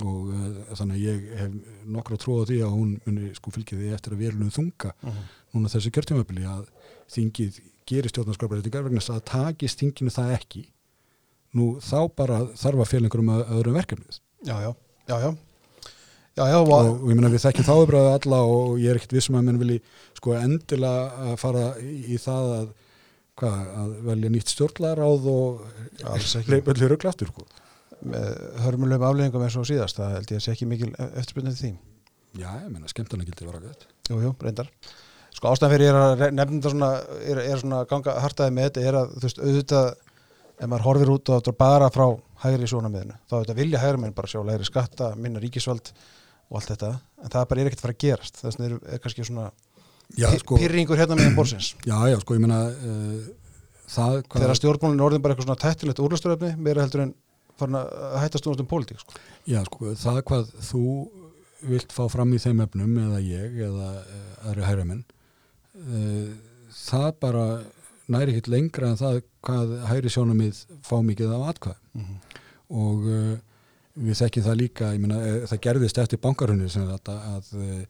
[0.00, 1.54] og uh, þannig að ég hef
[1.92, 5.04] nokkru að tróða því að hún muni sko fylgja því eftir að verðunum þunga uh
[5.04, 5.18] mhm.
[5.18, 5.38] -huh.
[5.52, 6.64] núna þessu kjörtjómabili að
[7.12, 10.64] þingið gerir stjórnarskapræðingar vegna að takist þinginu það ekki
[11.52, 14.74] nú þá bara þarf að félengur um öðrum verkefnið Já, já,
[15.06, 15.30] já, já.
[16.32, 19.60] Já, og, ég menna við þekkjum þáðubröðu alla og ég er ekkert vissum að menn
[19.60, 19.82] vilji
[20.16, 22.70] sko endilega að fara í það að
[23.40, 25.62] hvað, að velja nýtt stjórnlaráð og
[26.50, 27.46] leipa allir rögglastur sko.
[28.02, 28.28] með
[28.64, 31.72] hörmulegum afleggingum eins og síðast, það held ég að sé ekki mikil eftirspunnið því.
[32.40, 34.70] Já, ég menna, skemmtana gildi var að gæta Jú, jú, reyndar.
[35.32, 36.88] Sko ástæðan fyrir ég að nefna þetta svona
[37.22, 39.86] er, er svona ganga hartaði með þetta er að þú veist, auðvitað
[40.62, 42.06] ef maður horfir út og bara frá
[42.42, 45.92] hægri svona miðinu, þá auðvitað vilja hægri minn bara sjá læri skatta, minna ríkisvald
[46.50, 46.90] og allt þetta,
[47.22, 48.40] en það bara er ekkert að fara að gerast.
[48.42, 49.46] Þess vegna er, er kannski svona
[50.42, 53.18] sko, pyrringur hérna með borsins Já, já, sko, ég menna uh,
[53.92, 57.14] það Þegar stjórnmálinn orðin bara eitthvað svona tættilegt úrlasturöfni, meira heldur en
[57.60, 59.18] farin að hættast um pólitík sko.
[59.48, 60.84] Já, sko, það hvað þú
[61.68, 66.32] vilt fá fram í þeim efnum eða ég eða uh, aðri hægramenn uh,
[66.74, 67.46] það bara
[68.12, 72.40] næri hitt lengra en það hvað hægri sjónumið fá mikið af atkvæð mm -hmm.
[72.82, 73.36] og uh,
[73.94, 77.84] við þekkjum það líka, ég menna, það gerðist eftir bankarhunni sem þetta að uh,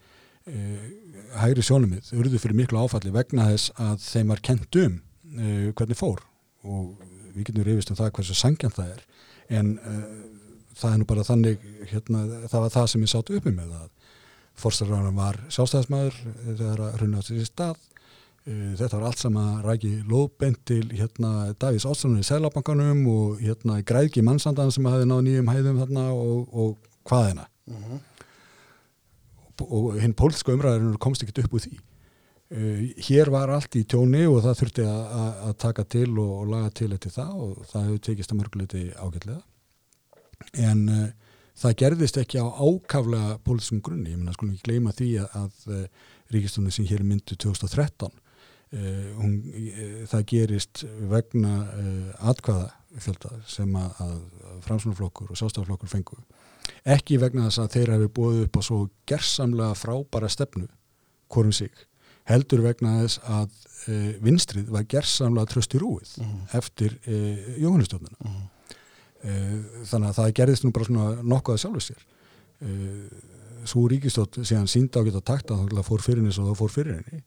[1.39, 4.99] hægri sjónumið urðu fyrir miklu áfalli vegna þess að þeim var kent um
[5.39, 6.23] uh, hvernig fór.
[6.67, 6.93] Og
[7.33, 9.07] við getum reyfist um það hversu sangjant það er.
[9.61, 10.03] En uh,
[10.79, 13.89] það er nú bara þannig hérna, það var það sem ég sátt uppi með að
[14.63, 17.87] fórstarraðan var sjálfstæðismæður þegar að hrunna á þessi stað.
[18.43, 23.79] Uh, þetta var allt saman ræki lóðbent til hérna Davís Ástránur í Sælabankanum og hérna
[23.87, 27.99] græðki mannsandan sem hafi náð nýjum hæðum þarna og, og hvaðina Mm -hmm.
[29.69, 31.75] Og, hinn pólitska umræðarinn komst ekkert upp úr því.
[32.53, 36.73] Uh, hér var allt í tjóni og það þurfti að, taka til og, og laga
[36.83, 39.41] til eftir það og það hefur tekist að mörguleiti ágætlega.
[40.61, 41.07] En uh,
[41.63, 45.79] það gerðist ekki á ákaflega pólitiskum grunni, ég menna skulum ekki gleyma því að, að
[45.79, 48.19] uh, ríkistunni sem hér myndu 2013
[48.73, 49.33] hún,
[50.09, 51.51] það gerist vegna
[52.25, 52.71] atkvaða
[53.05, 54.15] fjölda sem að, að
[54.65, 56.17] framsunarflokkur og sástaflokkur fengu
[56.85, 60.69] ekki vegna þess að þeir hafi búið upp á svo gersamlega frábæra stefnu
[61.33, 61.71] hvorum sig,
[62.29, 63.51] heldur vegna þess að
[63.89, 66.41] e, vinstrið var gersamlega tröst í rúið Mhm.
[66.59, 67.17] eftir e,
[67.63, 68.43] jóhanistjóðnuna Mhm.
[69.25, 69.31] e,
[69.91, 72.03] þannig að það gerðist nú bara svona nokkuð að sjálfu sér
[72.63, 72.73] e,
[73.65, 76.95] svo ríkistótt síðan sínda á geta takta þá fór fyrir henni svo þá fór fyrir
[77.01, 77.23] henni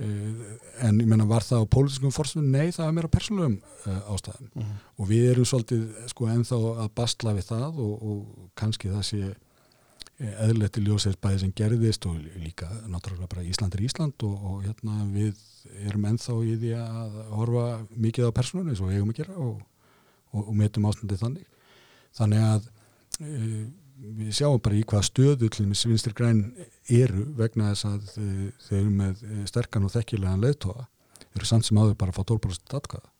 [0.00, 2.50] en ég menna var það á pólitískum forstum?
[2.50, 4.74] Nei, það var meira persónulegum e, ástæðum Mhm.
[4.98, 9.34] og við erum svolítið sko ennþá að bastla við það og, og kannski það sé
[10.22, 14.62] eðlilegt í ljósið bæði sem gerðist og líka náttúrulega bara Ísland er Ísland og, og
[14.64, 15.34] hérna við
[15.86, 17.64] erum ennþá í því að horfa
[17.96, 19.62] mikið á persónunni eins og eigum að gera og,
[20.32, 21.46] og, metum ástandið þannig
[22.18, 22.68] þannig að
[23.20, 23.66] e,
[24.02, 26.42] við sjáum bara í hvaða stöðu til þess vinstir græn
[26.90, 28.28] eru vegna þess að e,
[28.66, 30.86] þeir eru með e, sterkan og þekkilegan leiðtóa
[31.32, 33.10] eru samt sem áður bara að fá 12% atkvæða.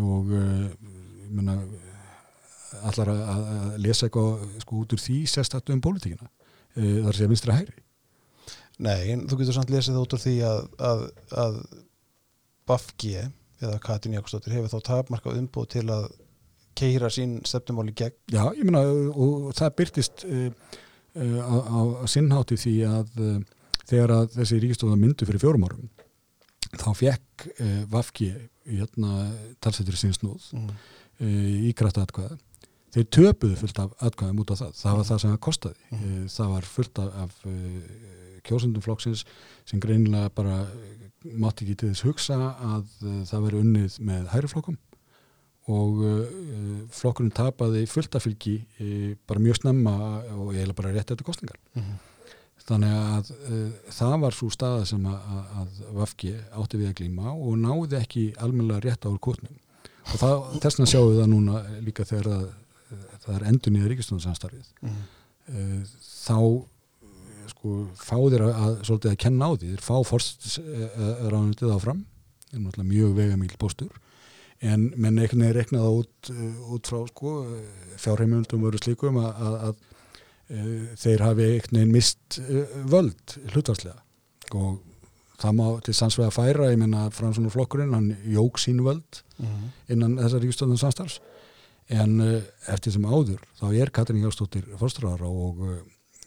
[0.00, 1.56] Og uh, ég meina
[2.86, 6.30] allar að, að að lesa eitthvað sko út úr því sérstættu um pólitíkina?
[6.76, 7.82] Þar sé að vinstra hægri.
[8.80, 11.02] Nei, en þú getur samt lesið það út úr því að, að,
[11.42, 11.58] að
[12.70, 16.06] Bafgi eða Katrin Jakobsdóttir hefur þá tapmarkað umbúð til að
[16.80, 18.16] keira sín stefnumáli gegn.
[18.32, 20.46] Já, ég meina og, það byrtist uh,
[21.14, 23.40] uh, á, á, á sinnhátti því að uh,
[23.90, 25.88] þegar að þessi ríkistóða myndu fyrir fjórum árum
[26.78, 27.46] þá fekk
[27.90, 28.28] Vafki
[28.68, 29.24] hérna
[29.64, 30.70] talsettur sín snúð Mm.
[31.68, 32.36] í grættu atkvæða
[32.94, 36.06] þeir töpuðu fullt af atkvæðum út af það það var það sem það kostaði Mhm.
[36.14, 36.28] mm.
[36.36, 37.32] það var fullt af, af
[38.48, 39.24] kjósundum flokksins
[39.68, 40.54] sem greinilega bara
[41.36, 42.38] mátti ekki til þess hugsa
[42.70, 42.86] að
[43.28, 44.78] það veri unnið með hæriflokkum
[45.70, 46.20] og uh,
[46.94, 49.92] flokkurinn tapaði fullt af fylgi uh, bara mjög snemma
[50.36, 51.98] og eiginlega bara rétt eftir kostningar Mm.
[52.70, 56.98] þannig að uh, það var svo staða sem að, að, að Vafki átti við að
[57.00, 59.56] glíma og náði ekki almennilega rétt á úr kotnum
[60.10, 62.44] og það, þessna sjáum við það núna líka þegar að,
[63.24, 65.00] það er endur nýja ríkistunarsamstarfið Mm.
[65.54, 65.80] uh,
[66.26, 66.38] þá
[67.50, 69.70] sko fá þeir að, að svolítið að kenna á því.
[69.72, 70.44] Þeir fá forst
[71.32, 72.04] ráðnitið áfram.
[72.86, 73.90] Mjög vegamíl postur
[74.60, 77.32] en menn einhvern veginn reknaði það út, uh, út frá sko
[78.00, 79.74] fjárheimundum voru slíkum að, að, að
[80.50, 84.02] uh, þeir hafi einhvern veginn mist uh, völd hlutvarslega
[84.58, 84.80] og
[85.40, 89.70] það má til sannsvega færa, ég menna Fransson og flokkurinn, hann jók sín völd Mm.
[89.88, 91.14] innan þessar ríkistöndum samstarfs
[91.88, 92.18] en
[92.68, 95.62] eftir sem áður þá er Katrín Jóstóttir fórstráðara og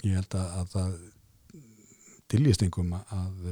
[0.02, 0.96] ég held að, að það
[2.34, 3.52] diljist einhverjum að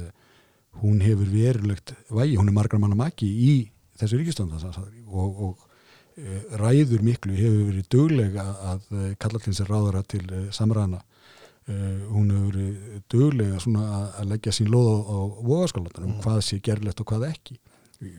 [0.82, 3.54] hún hefur verulegt vægi, hún er margar manna maki í
[4.02, 5.64] þessu ríkistöndum samstarfi og, og
[6.18, 11.02] uh, ræður miklu hefur verið dugleg að, að kalla til sér ráðara til uh, samræðana
[11.70, 12.56] Uh, hún hefur
[13.22, 16.22] verið svona að, að leggja sín lóð á, á vogaskólanum Mm.
[16.24, 17.58] hvað sé gerlegt og hvað ekki.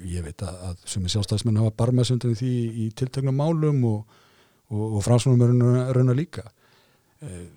[0.08, 4.16] Ég veit að, að sem er sjálfstæðismenn hafa barmaðsundin því í tiltögnum málum og,
[4.72, 6.46] og, og fransunum er rauna, líka.
[7.20, 7.52] Uh,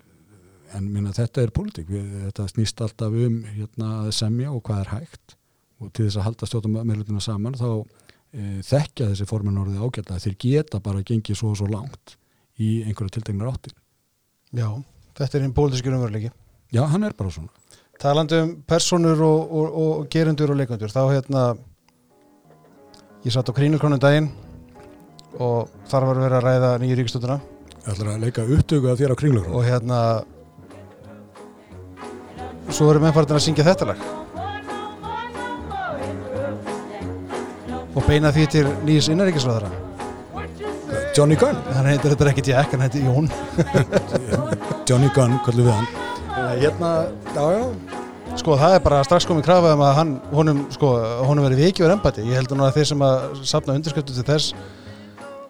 [0.74, 5.36] en minna þetta er pólitík, þetta snýst alltaf um hérna semja og hvað er hægt.
[5.78, 7.86] Og til þess að halda stjórnum meðlutina saman þá
[8.34, 12.16] uh, þekkja þessi formin orðið ágætla þeir geta bara gengið svo og svo langt
[12.58, 13.76] í einhverja tiltegnar áttir.
[14.56, 14.68] Já,
[15.18, 16.32] þetta er einn pólitíski umveruleiki.
[16.72, 17.48] já, hann er bara svona.
[18.00, 21.44] Talandi um personur og, og, og gerendur og leikandur, þá hérna
[23.24, 24.28] ég satt á krínukrónum daginn
[25.42, 27.38] og þar var verið að ræða nýju ríkistönduna
[27.86, 29.98] ætlar að leika upptöku af þér á kringlur og hérna
[32.70, 34.25] svo erum ennfartin að syngja þetta lag
[37.96, 39.72] og beina því til nýjus innaríkisræðara
[41.16, 41.56] Johnny Gunn.
[41.72, 43.30] Hann heitir þetta ekki Jack, hann heitir Jón.
[44.88, 45.86] Johnny Gunn, kallum við hann.
[46.60, 46.90] Hérna,
[47.32, 47.62] já já.
[48.36, 50.90] Sko það er bara strax komið krafa um að hann, honum, sko,
[51.24, 54.26] honum verið vikið verið embati, ég heldur nú að þeir sem að safna undirskriftu til
[54.28, 54.52] þess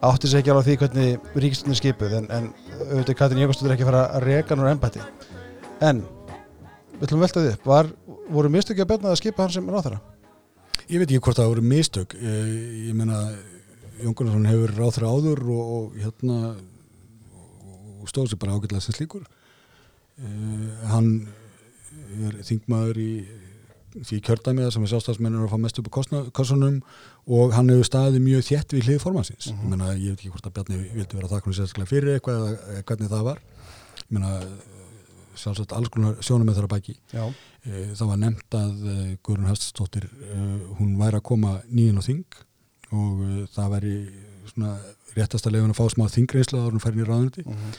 [0.07, 2.49] átti sér ekki alveg því hvernig ríkistunni skipuð en, en
[2.85, 5.03] auðvitað Katrin Jökulstóttir ekki fara að reka núr embati
[5.83, 6.05] en
[7.01, 7.91] við ætlum að velta því upp, var,
[8.37, 9.99] voru mistökja að björna að skipa hann sem ráþara?
[10.87, 12.15] Ég veit ekki hvort það voru mistök.
[12.15, 12.51] Ég,
[12.91, 13.25] ég meina
[14.03, 16.37] Jón Gunnarsson hefur ráð þeirra áður og, og hérna
[17.97, 19.25] og stóð sér bara ágætlega sem slíkur.
[20.17, 21.11] Uh, hann
[22.27, 23.11] er þingmaður í
[23.97, 25.97] því kjördæmiða sem er sjálfstafsmennur að fá mest upp á
[26.37, 26.79] kossunum
[27.33, 29.65] og hann hefur staðið mjög þjætt við hlið formansins mm -hmm.
[29.65, 32.83] ég, meina, ég veit ekki hvort að Bjarni vildi vera það sérstaklega fyrir eitthvað eða
[32.91, 33.41] hvernig það var.
[34.07, 34.33] Ég meina
[35.37, 37.25] sjálfsagt alls konar sjónum með þeirra bæki Já.
[37.67, 42.03] Eh, það var nefnt að eh, Guðrun Hestastóttir eh, hún væri að koma nýjan á
[42.07, 42.41] þing
[42.95, 43.95] og það væri
[44.47, 44.75] svona
[45.17, 47.73] réttasta legun að fá smá er hún færðin í ráðundi mm -hmm.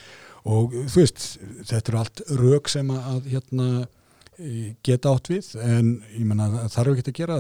[0.52, 1.28] og þú veist,
[1.70, 3.88] þetta eru allt rauk sem að hérna
[4.84, 7.38] geta átt við en ég menna það þarf ekki að gera.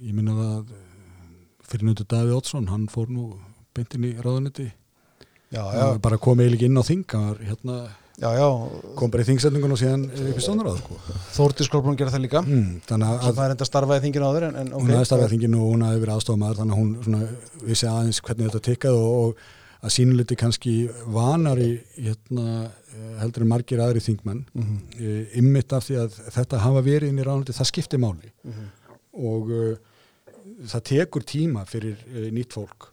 [0.00, 0.70] Ég menna það
[1.68, 3.34] fyrir nöndu Daví Ótsson hann fór nú
[3.74, 4.70] beintin í ráðanetti
[5.50, 7.04] bara kom eiginlega inn á þing
[7.42, 7.76] hérna,
[8.18, 8.48] já, já.
[8.98, 10.82] kom bara í þingsetningun og síðan upp í stónaráð.
[11.36, 14.60] Þórti Skorplun gera það líka mm, þannig að það er enda starfaði þinginu áður en,
[14.64, 14.82] en, okay.
[14.82, 17.22] hún aðeins starfaði þinginu og hún aðeins verið aðstofamæður þannig að hún svona,
[17.70, 19.48] vissi aðeins hvernig þetta tikkað og, og
[19.80, 20.74] að sínuliti kannski
[21.08, 25.18] vanari hérna Eh, heldur en margir aðri þingmenn mm -hmm.
[25.38, 28.66] ymmit af því að þetta hafa verið inn í ráðnandi, það skiptir máli mm -hmm.
[29.30, 29.76] og uh,
[30.72, 32.90] það tekur tíma fyrir uh, nýtt fólk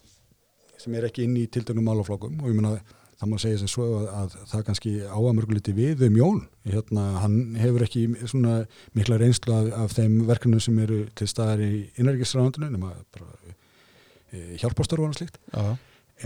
[0.78, 2.78] sem er ekki inn í tildögnum málaflokkum og ég menna
[3.18, 6.40] það má segja sem svo að, að það kannski áamörguliti við um Jón.
[6.68, 8.60] Hérna, hann hefur ekki svona
[8.94, 14.52] mikla reynslu af, af þeim verkefnum sem eru til staðar í innærikiðsráðandinu nema bara uh,
[14.60, 15.40] hjálpastörfun og slikt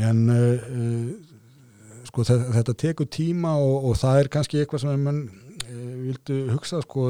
[0.00, 0.24] en
[2.08, 5.22] sko þetta tekur tíma og, og það er kannski eitthvað sem mann
[5.64, 5.76] e,
[6.08, 7.08] vildu hugsa sko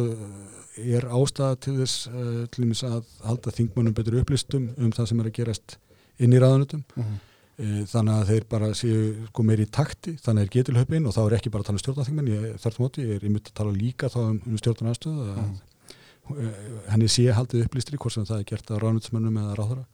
[0.77, 5.31] er ástæða til þess e, til að halda þingmannum betur upplistum um það sem er
[5.31, 5.77] að gerast
[6.23, 7.21] inn í raðanutum uh -huh.
[7.63, 10.99] E, þannig að þeir bara séu sko meir í takti þannig að þeir getur höfum
[10.99, 13.27] inn og þá er ekki bara að tala um stjórnaþingmenn þar þá móti, ég er
[13.29, 16.53] yfir að tala líka þá um, um stjórnarnastöð uh -huh.
[16.93, 19.87] henni sé haldið upplistri hvort sem það er gert á raðanutsmennum eða ráðara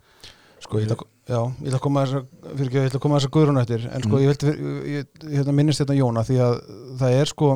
[0.59, 2.15] Sko ég ætla, já, ég ætla að koma að
[2.59, 4.23] þess að, að guðrún eftir en sko mm.
[4.25, 4.57] ég, ég,
[4.91, 6.55] ég, ég hérna, minnist þetta Jóna því að
[6.99, 7.51] það er sko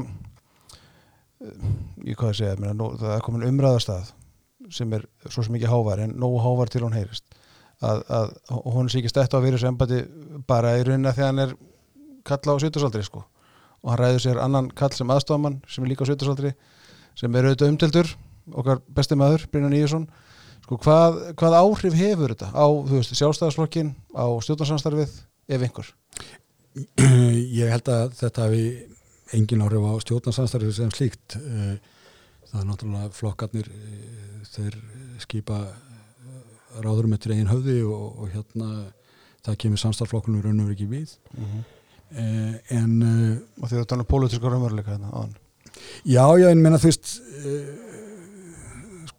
[2.06, 4.12] ég hvað að segja menna, nó, það er komin umræðastað
[4.72, 7.26] sem er svo sem ekki hávar en nógu hávar til hún heyrist
[7.82, 8.32] að, að
[8.74, 10.00] hún sé ekki stætt á að vera þessu embati
[10.48, 11.54] bara í rauninna þegar hann er
[12.26, 13.24] kalla á sýtursaldri sko.
[13.82, 16.54] Og hann ræður sér annan kall sem aðstofamann sem er líka á sýtursaldri
[17.18, 18.12] sem er auðvitað umtildur
[18.50, 20.06] okkar besti maður Brynjan Ígesson
[20.64, 22.66] sko, hvað, hvað áhrif hefur þetta á
[23.10, 25.14] sjálfstæðarsflokkin, á stjórnarsamstarfið
[25.52, 25.92] ef einhver?
[27.60, 28.64] Ég held að þetta hafi
[29.36, 31.38] engin áhrif á stjórnarsamstarfið sem slíkt.
[31.38, 31.74] Eh,
[32.50, 34.78] það er náttúrulega flokkarnir eh, þeir
[35.22, 35.62] skipa
[36.80, 38.72] ráðurum eftir einn höfði og, og hérna
[39.42, 41.62] það kemur samstarflokkunum raun og verið ekki við uh mhm.
[41.62, 42.60] -huh.
[42.78, 42.92] en
[43.60, 45.28] og því það er politíska raunveruleika hérna
[46.04, 47.22] Já, já, en menna þú veist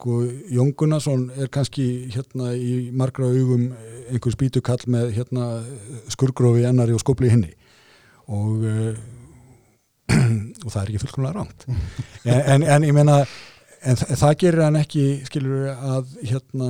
[0.03, 3.69] sko Jón Gunnarsson er kannski hérna í margra augum
[4.11, 5.47] einhver spítukall með hérna
[6.11, 7.53] skurgrófi ennari og skopli henni
[8.27, 8.91] og uh,
[10.65, 11.65] og það er ekki fullkomlega rámt
[12.33, 13.21] en, en, en ég meina
[13.83, 16.69] en það gerir hann ekki skilur að hérna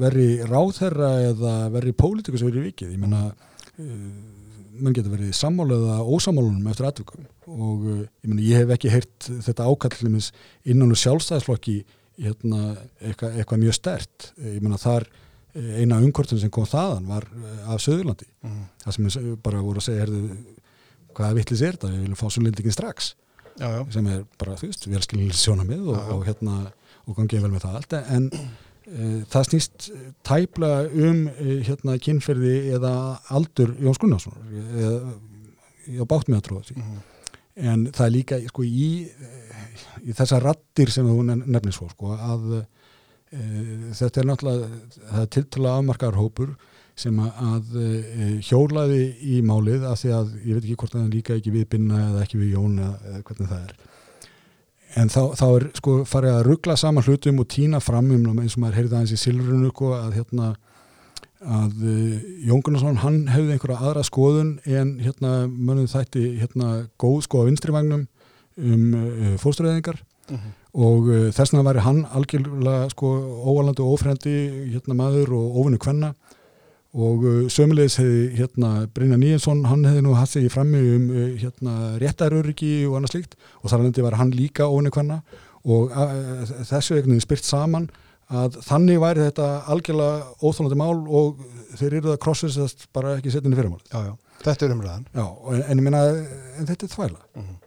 [0.00, 4.08] veri ráðherra eða veri pólitikus verið vikið, ég meina uh,
[4.78, 8.92] mann getur verið sammála eða ósamálunum eftir aðvökum og uh, ég meina ég hef ekki
[8.92, 10.32] heyrt þetta ákallimis
[10.64, 11.80] innan úr sjálfstæðisflokki
[12.18, 15.06] hérna, eitthvað, eitthvað mjög stert ég menna þar
[15.54, 18.68] eh, eina umkortun sem kom þaðan var eh, af Söðurlandi mm -hmm.
[18.84, 20.22] það sem við bara voru að segja herðu,
[21.14, 23.14] hvaða vittlis er þetta, við viljum fá svo lindikinn strax.
[23.58, 23.80] Já, já.
[23.90, 26.56] sem er bara þú veist, velskilin sjóna með og, já, og hérna
[27.08, 27.96] og gangið vel með það allt.
[28.14, 28.28] En
[29.28, 29.90] það snýst
[30.26, 32.92] tæpla um e, hérna kynferði eða
[33.36, 34.98] aldur Jóns Gunnarsson eða,
[36.00, 36.82] á bátt með að tróða því.
[36.82, 36.98] Mm
[37.58, 38.88] en það er líka sko í
[40.06, 43.40] í þessa rattir sem þú nefnir svo sko, að e,
[43.98, 46.52] þetta er náttúrulega það er tiltala afmarkaðar hópur
[46.98, 49.02] sem að e, hjólaði
[49.34, 52.24] í málið að því að ég veit ekki hvort það líka ekki við Binna eða
[52.24, 53.76] ekki við Jón eða hvernig það er
[54.96, 58.56] en þá, þá er sko farið að ruggla saman hlutum og týna fram um eins
[58.56, 60.54] og maður heyrði aðeins í Silvrunu sko, að hérna
[61.38, 61.96] að e,
[62.48, 67.48] Jón Gunnarsson hann hefði einhverja aðra skoðun en hérna mönnum þætti hérna góð sko á
[67.48, 68.08] vinstrivagnum
[68.58, 70.38] um uh, fórstureyðingar uh mhm.
[70.38, 70.54] -huh.
[70.74, 73.06] og uh, þess vegna væri hann algjörlega sko
[73.46, 74.34] óalandi og ofrendi
[74.74, 76.14] hérna maður og ofinu kvenna
[76.96, 81.10] og uh, sömulegis hefði hérna Brynja Níjensson, hann hefði nú hatt sig í frammi um
[81.12, 85.20] uh, hérna réttaröryggi og annað slíkt og þar alveg var hann líka ofinu kvenna
[85.68, 87.90] og uh, þessu ekkert spyrt saman
[88.28, 91.44] að þannig væri þetta algjörlega óþólandi mál og
[91.78, 93.80] þeir eru það krossist bara ekki setjandi fyrirmál.
[93.88, 95.06] Já, já, þetta er umræðan.
[95.14, 96.02] Já, en, en ég minna,
[96.60, 97.22] en þetta er þvægla.
[97.32, 97.48] Uh mhm.
[97.48, 97.64] -huh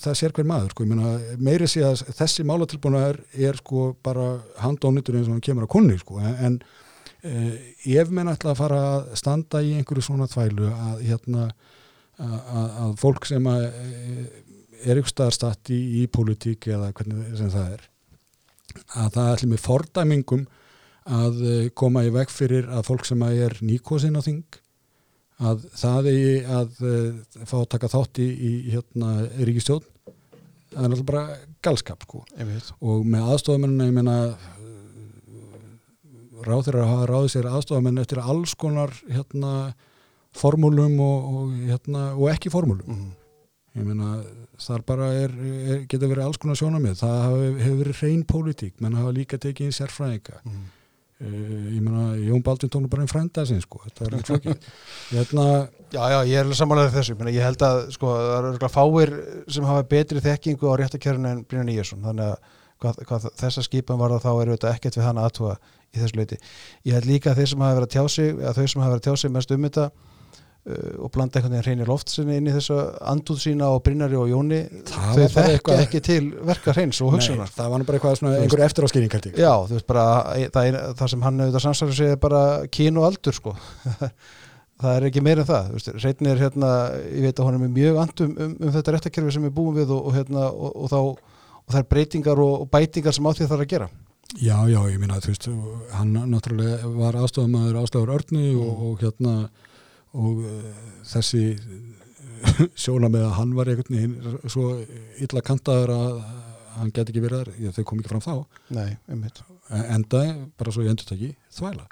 [0.00, 1.12] það sér hver maður sko, myna,
[1.44, 5.72] meiri sé að þessi málatilbúna er, er sko bara handónitur eins og hann kemur að
[5.74, 6.77] kunni sko, en, uh,
[7.22, 11.48] ef menn ætla að fara að standa í einhverju svona þvælu að hérna
[12.18, 14.22] að, að fólk sem að uh,
[14.84, 17.88] er ykkur staðarstatt í, í politík eða hvernig sem það er
[18.94, 20.46] að það ætli með fordæmingum
[21.18, 24.60] að uh, koma í veg fyrir að fólk sem að er nýkosinn á þing
[25.38, 26.78] að það eigi að
[27.46, 29.84] fá að taka þátt í, í hérna ríkistjón
[30.72, 32.22] það er náttúrulega bara galskap sko.
[32.84, 34.16] Og með aðstofamennina ég meina
[36.46, 39.52] ráð þeirra að hafa ráðið sér aðstofamenn eftir alls konar hérna
[40.38, 42.86] formúlum og, og, hérna, og ekki formúlum.
[42.86, 43.14] Mhm.
[43.78, 44.24] ég meina
[44.58, 48.74] þar bara er, er getur verið alls konar sjónamið það hefur, hefur verið hrein pólitík.
[48.82, 50.40] Menn hafa líka tekið í sérfræðinga.
[50.42, 50.64] Mhm.
[51.20, 53.80] uh, ég meina Jón Baldvin tónu bara einn frænda sin sko.
[53.84, 54.56] Þetta er ekki
[55.14, 55.46] hérna
[55.88, 59.12] Já, já, ég er samanlega þessu, Menna, ég held að sko, það eru fáir
[59.48, 64.00] sem hafa betri þekkingu á réttakjörun en Brynjar Nýjarsson, þannig að hvað, hvað þessa skipan
[64.00, 65.56] var þá er auðvitað ekkert við hana aðtúa
[65.94, 66.38] í þessu leiti.
[66.88, 68.92] Ég held líka að þeir sem hafa verið að tjá sig, að þau sem hafa
[68.94, 72.38] verið að tjá sig mest um þetta uh, og blanda einhvern veginn hreinir loft sinni
[72.40, 72.78] inn í þessu
[73.12, 74.60] andúð sína á Brynjari og Jóni,
[74.90, 76.20] Það þau eitthvað- ekki til
[76.50, 77.48] verka hreins og hugsunar.
[77.48, 80.04] nei, það var nú bara eitthvað svona einhver eftiráskýring Já, þú veist bara,
[80.52, 83.56] það, er, það sem hann auðvitað sig er bara kín og aldur sko
[84.82, 85.72] það er ekki meira en það,
[86.30, 86.70] er hérna
[87.10, 89.90] ég veit að hún er mjög andum um, um þetta réttakerfi sem við búum við
[89.94, 91.00] og, og hérna og, og þá,
[91.68, 93.88] og það er breytingar og, og bætingar sem á því þarf að gera.
[94.40, 95.46] Já, já, ég minna, þú veist,
[95.96, 98.82] hann náttúrulega var aðstofamæður ástofur Örnu og, Mm.
[98.88, 99.34] og hérna
[100.18, 101.44] og uh, þessi
[102.82, 104.66] sjóna með að hann var einhvern veginn svo
[105.24, 106.18] illa kantaður að
[106.78, 108.34] hann geti ekki verið þar, já, þau kom ekki fram þá.
[108.76, 109.40] Nei, einmitt.
[109.68, 110.20] Enda,
[110.60, 111.88] bara svo ég endur taki, þvæla.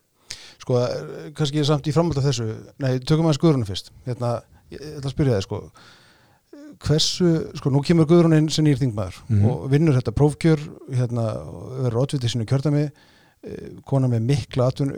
[0.62, 2.46] Sko, eh, kannski samt í framhald af þessu.
[2.82, 3.90] Nei, tökum aðeins Guðrunu fyrst.
[4.06, 4.36] Hérna,
[4.72, 5.58] ég ætla að spyrja það sko
[6.84, 9.44] hversu, sko, nú kemur Guðrunin sem nýr þingmaður Mhm.
[9.48, 10.60] og vinnur þetta prófkjör
[10.92, 11.24] hérna,
[11.86, 12.82] verður ótvitið sínu kjördami
[13.46, 14.90] eh, kona með mikla atun,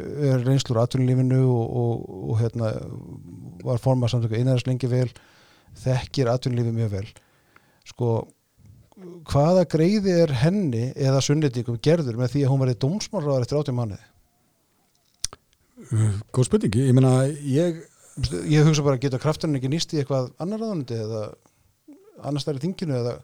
[0.44, 2.72] reynslur atvinnulífinu og, og, og hérna
[3.64, 5.08] var formað samtöku einæðars lengi vel
[5.84, 7.06] þekkir atvinnulífi mjög vel.
[7.84, 8.12] Sko
[9.30, 13.76] hvaða greiði er henni eða sunnendingum gerður með því að hún verði dómsmálraðar eftir átjum
[13.78, 14.00] mánuði?
[15.92, 17.12] Uh, Góð spurningi, ég meina,
[17.46, 17.84] ég
[18.50, 21.20] ég hugsa bara að geta krafturinn ekki nýst í eitthvað annar ráðundi eða
[22.26, 23.18] annars stærri þinginu eða?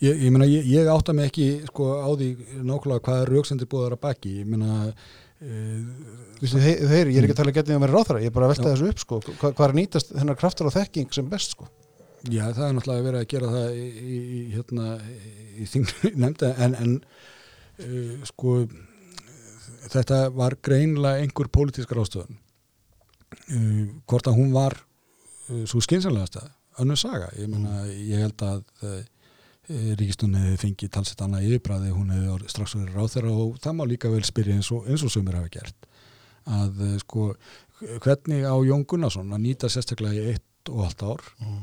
[0.00, 2.30] Ég, ég meina, ég, ég átta mig ekki sko á því
[2.64, 5.80] nákvæmlega hvað rauksendir búðar að baki, ég meina uh,
[6.40, 8.36] Vistu, hei, heyri, ég er ekki að tala getið um að vera ráðara ég er
[8.36, 8.72] bara að velta Já.
[8.72, 9.20] þessu upp sko.
[9.26, 11.68] Hva, hvað er nýtast hennar kraftur og þekking sem best sko?
[12.28, 14.86] Já, það er náttúrulega verið að gera það í, í, í hérna,
[15.56, 18.54] í þingri nefnda en, en uh, sko
[19.90, 26.46] þetta var greinlega einhver pólitískar ástöðun uh, hvort að hún var uh, svo skynsanlegasta
[26.78, 29.00] önnur saga, ég meina ég held að uh,
[29.70, 34.10] Ríkistun hefði fengið talsett annað yfirbræði, hún hefði strax verið ráþeira og það má líka
[34.10, 35.86] vel spyrja eins og, eins og sumir hafa gert.
[36.50, 37.28] Að uh, sko
[38.02, 41.60] hvernig á Jón Gunnarsson að nýta sérstaklega í eitt og allt ár mm.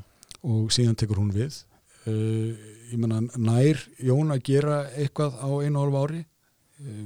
[0.53, 1.59] og síðan tekur hún við?
[2.07, 2.55] Uh,
[2.93, 6.23] ég menna nær Jón að gera eitthvað á einu hálfu ári?
[6.77, 7.03] Uh,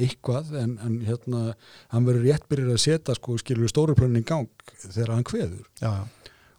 [0.00, 1.44] eitthvað en, en hérna
[1.92, 4.50] hann verður rétt byrjir að setja sko skilur stóru plönin í gang
[4.82, 5.64] þegar hann kveður.
[5.78, 6.02] Já,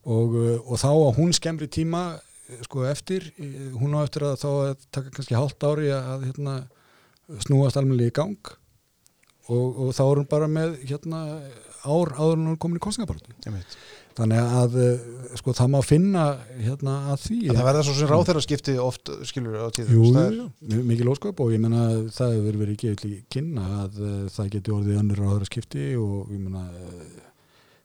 [0.04, 4.28] og, uh, og þá á hún skemmri tíma uh, sko eftir, uh, hún á eftir
[4.28, 6.58] að þá að taka kannski hálft ári að hérna
[7.46, 8.54] snúast almennilega í gang.
[9.52, 11.26] Og, og þá er hún bara með hérna
[11.84, 13.34] ár áður en hún er komin í kostningabartu
[14.16, 14.78] þannig að
[15.36, 16.24] sko það má finna
[16.54, 20.38] hérna að því það verða svo sem ráðherra skipti oft skilur á tíð Jú, það
[20.38, 20.46] jú,
[20.88, 24.00] mikið lósköp og ég menna það hefur verið ekki kynna að
[24.38, 26.64] það geti orðið önnur áður skipti og ég menna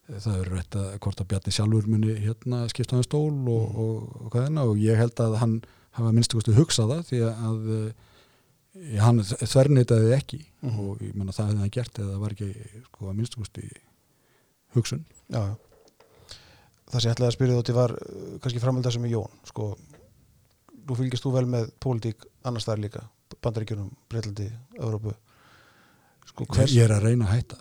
[0.08, 3.80] það er rétt að hvort að Bjarni sjálfur muni hérna skipta hann stól og, Mm.
[3.82, 5.56] og, og hvað hérna og ég held að hann
[5.98, 10.40] hafa minnstu kostu hugsað það því að uh, hann þvernitaði ekki.
[10.62, 10.80] Mhm.
[10.80, 12.50] og ég menna það hefði hann gert eða það var ekki
[12.86, 13.62] sko að minnstu kostu
[14.76, 15.04] hugsun.
[15.28, 15.42] Já,
[16.88, 19.70] það sem ég ætlaði að spyrja þótti var uh, kannski framhald þessum í Jón sko,
[20.88, 23.04] nú fylgist þú vel með pólitík annars þar líka,
[23.44, 24.48] Bandaríkjunum Breitlandi,
[24.80, 25.12] Európu
[26.28, 27.58] sko, hvers, ég er að reyna að hætta.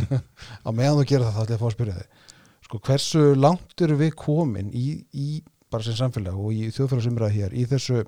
[0.66, 2.26] Á meðan þú gerir það þá ætla ég að fá að spyrja þig.
[2.66, 5.28] Sko, hversu langt eru við komin í, í
[5.70, 8.02] bara sem samfélag og í þjóðfélagsumræða hér í þessu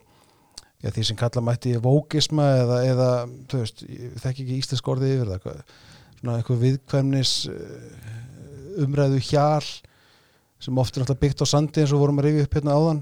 [0.82, 3.08] já, því sem kalla mætti vókisma eða, eða
[3.50, 5.64] þú veist, ég þekki ekki íslensk orðið yfir það
[6.22, 8.10] svona eitthvað viðkvæmnis uh,
[8.82, 9.64] umræðu hjál
[10.62, 13.00] sem oft er náttúrulega byggt á sandi eins og vorum að rifja upp hérna áðan.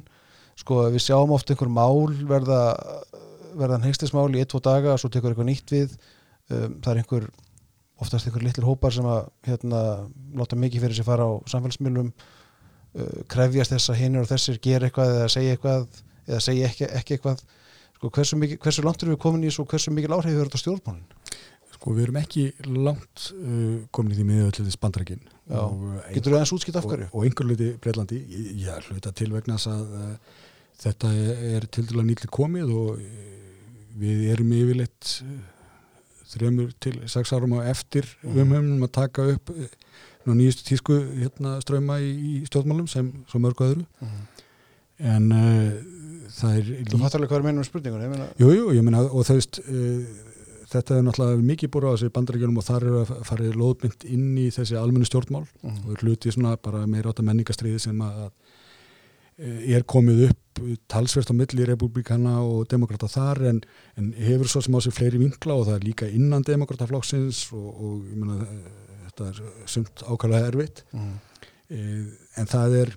[0.60, 2.60] Sko við sjáum oft einhver mál verða
[3.60, 5.96] verðan hengstismál í 1-2 daga svo tekur eitthvað nýtt við
[6.50, 7.30] um, það er einhver
[8.00, 9.80] oftast einhver litlir hópar sem að hérna,
[10.38, 14.88] láta mikið fyrir sig fara á samfélagsmiðlum uh, krefjast þess að hinnur og þessir gera
[14.88, 15.88] eitthvað eða segja eitthvað
[16.30, 17.44] eða segja ekki, ekki eitthvað
[17.98, 20.48] sko, hversu, mikið, hversu langt erum við komin í þessu og hversu mikil áhrif hefur
[20.50, 21.06] þetta á stjórnmálin?
[21.74, 22.46] Sko við erum ekki
[22.76, 25.62] langt uh, komin í því miðið öllu þess bandrækin Já.
[26.14, 27.08] Getur þú aðeins útskipt af hverju?
[27.10, 28.20] og, og einhver hluti Breitlandi,
[28.60, 30.42] já, hluta til vegna þess að uh,
[30.80, 33.32] þetta er, er til dæla nýtli komið og uh,
[34.00, 35.32] við erum yfirleitt uh,
[36.30, 38.30] þremur til sex árum á eftir Mhm.
[38.38, 39.50] um umhumnum að taka upp
[40.26, 43.86] nú nýjustu tísku hérna ströma í, í stjórnmálum sem mörgu öðru
[45.00, 45.70] en uh,
[46.36, 48.02] það er Þú fattar alveg hvað er meina um spurningun
[48.76, 50.26] ég meina og þú veist uh,
[50.70, 54.28] þetta er náttúrulega mikið búið á þessi bandaríkjunum og þar eru að farið lóðmynd inn
[54.38, 55.80] í þessi almennu stjórnmál Mhm.
[55.86, 58.30] og er hluti svona bara meira átta menningastriði sem að eh,
[59.40, 60.60] er komið upp
[60.92, 63.60] talsvert á milli republikana og demokrata þar en,
[63.96, 67.68] en hefur svo sem á sig fleiri vinkla og það er líka innan demokrataflokksins og,
[67.80, 68.66] og ég meina eh,
[69.08, 70.82] þetta er sumt ákvæmlega erfitt.
[71.70, 72.04] Eh,
[72.36, 72.92] en það er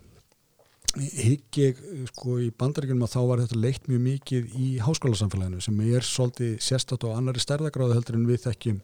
[0.93, 1.79] hygg ég
[2.11, 6.57] sko í bandaríkjunum að þá var þetta leitt mjög mikið í háskólasamfélaginu sem er svolítið
[6.61, 8.81] sérstatt og annari stærðagráðu heldur en við þekkjum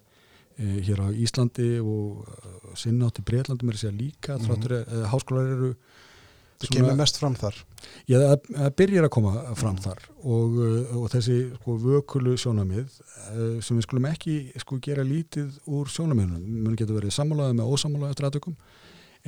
[0.60, 4.45] hér á Íslandi og uh, sinnátt í Breitlandi mér sé að líka Mhm.
[4.47, 5.05] þráttur mm -hmm.
[5.14, 5.70] háskólar eru
[6.60, 7.57] Það kemur mest fram þar
[8.10, 13.62] Já, það, byrjar að koma fram þar og, uh, og þessi sko, vökulu sjónamið uh,
[13.64, 16.57] sem við skulum ekki sko, gera lítið úr sjónamiðunum.
[16.66, 18.57] Mún getur verið sammálaðið með ósammálaðið eftir aðtökum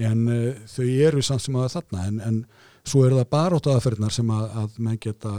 [0.09, 2.41] en uh, þau eru samt sem að þarna en, en
[2.81, 5.33] svo eru það barótt aðferðnar sem að, að menn geta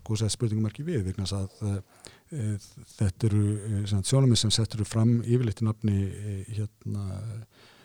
[0.00, 5.18] sko spurningum ekki við vegna þess að uh, þetta eru uh, sjónamið sem settur fram
[5.20, 5.98] yfirleitt í nafni
[6.56, 7.04] hérna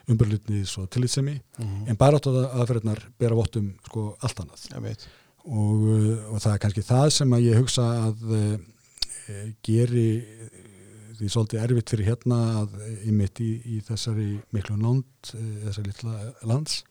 [0.10, 4.68] umbyrlutnis og tillitsemi en barátt aðferðnar bera vottum sko allt annað.
[4.74, 5.08] Ég
[5.50, 8.58] og, uh, og það er kannski það sem að ég hugsa að uh,
[9.66, 10.10] geri
[11.20, 12.78] því svolítið erfitt fyrir hérna að
[13.10, 16.16] ymitt í, í þessari miklu nánd, uh, þessari litla
[16.48, 16.82] lands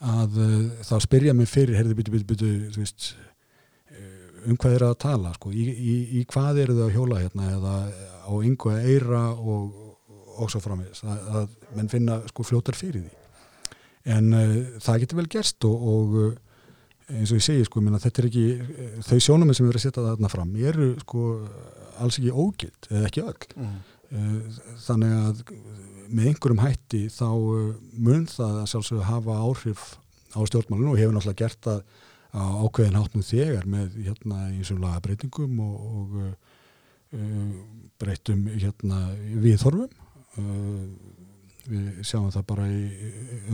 [0.00, 0.54] að uh,
[0.86, 3.10] þá spyrja mig fyrir, herði byttu, byttu, byttu þú veist
[4.48, 7.48] um hvað er að tala sko, í, í, í hvað eru þau að hjóla hérna?
[7.56, 7.74] Eða
[8.24, 9.79] á yngu að eira og,
[10.40, 11.02] og svo framvegis.
[11.04, 13.16] Að, að menn finna sko fljótar fyrir því.
[14.16, 16.30] En uh, það getur vel gerst og, og uh,
[17.10, 19.86] eins og ég segi sko, minna, þetta er ekki uh, þau sjónum sem erum að
[19.86, 21.24] setja þarna fram eru sko
[22.00, 23.48] alls ekki ógild eða ekki öll.
[23.56, 23.80] Mhm.
[24.10, 25.42] uh, þannig að
[26.10, 27.26] með einhverjum hætti þá
[28.02, 29.82] mun það að sjálfsögðu hafa áhrif
[30.34, 31.84] á stjórnmálinu og hefur náttúrulega gert það
[32.30, 37.54] á ákveðin hátt nú þegar með hérna eins og lagabreitingum og, og uh,
[38.00, 39.00] breytum hérna
[39.42, 39.90] viðhorfum
[40.38, 40.82] uh,
[41.70, 42.82] við sjáum það bara í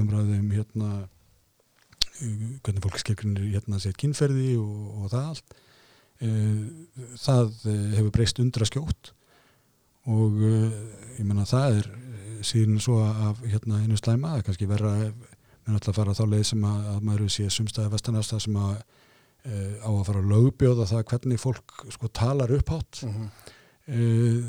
[0.00, 5.56] umræðum hérna uh, hvernig fólk skilgrinir hérna sér kynferði og, og það allt.
[6.16, 9.12] Uh, það uh, hefur breyst undra skjótt
[10.06, 11.86] og ég menna það er
[12.46, 14.92] síðan svo af hérna einu slæma, það er kannski verra
[15.66, 19.74] með alltaf fara þá leið sem að, að maður sé sumstæði vestanasta sem að uh,
[19.82, 23.02] á að fara að lögbjóða það hvernig fólk sko talar upphátt.
[23.86, 24.40] Uh,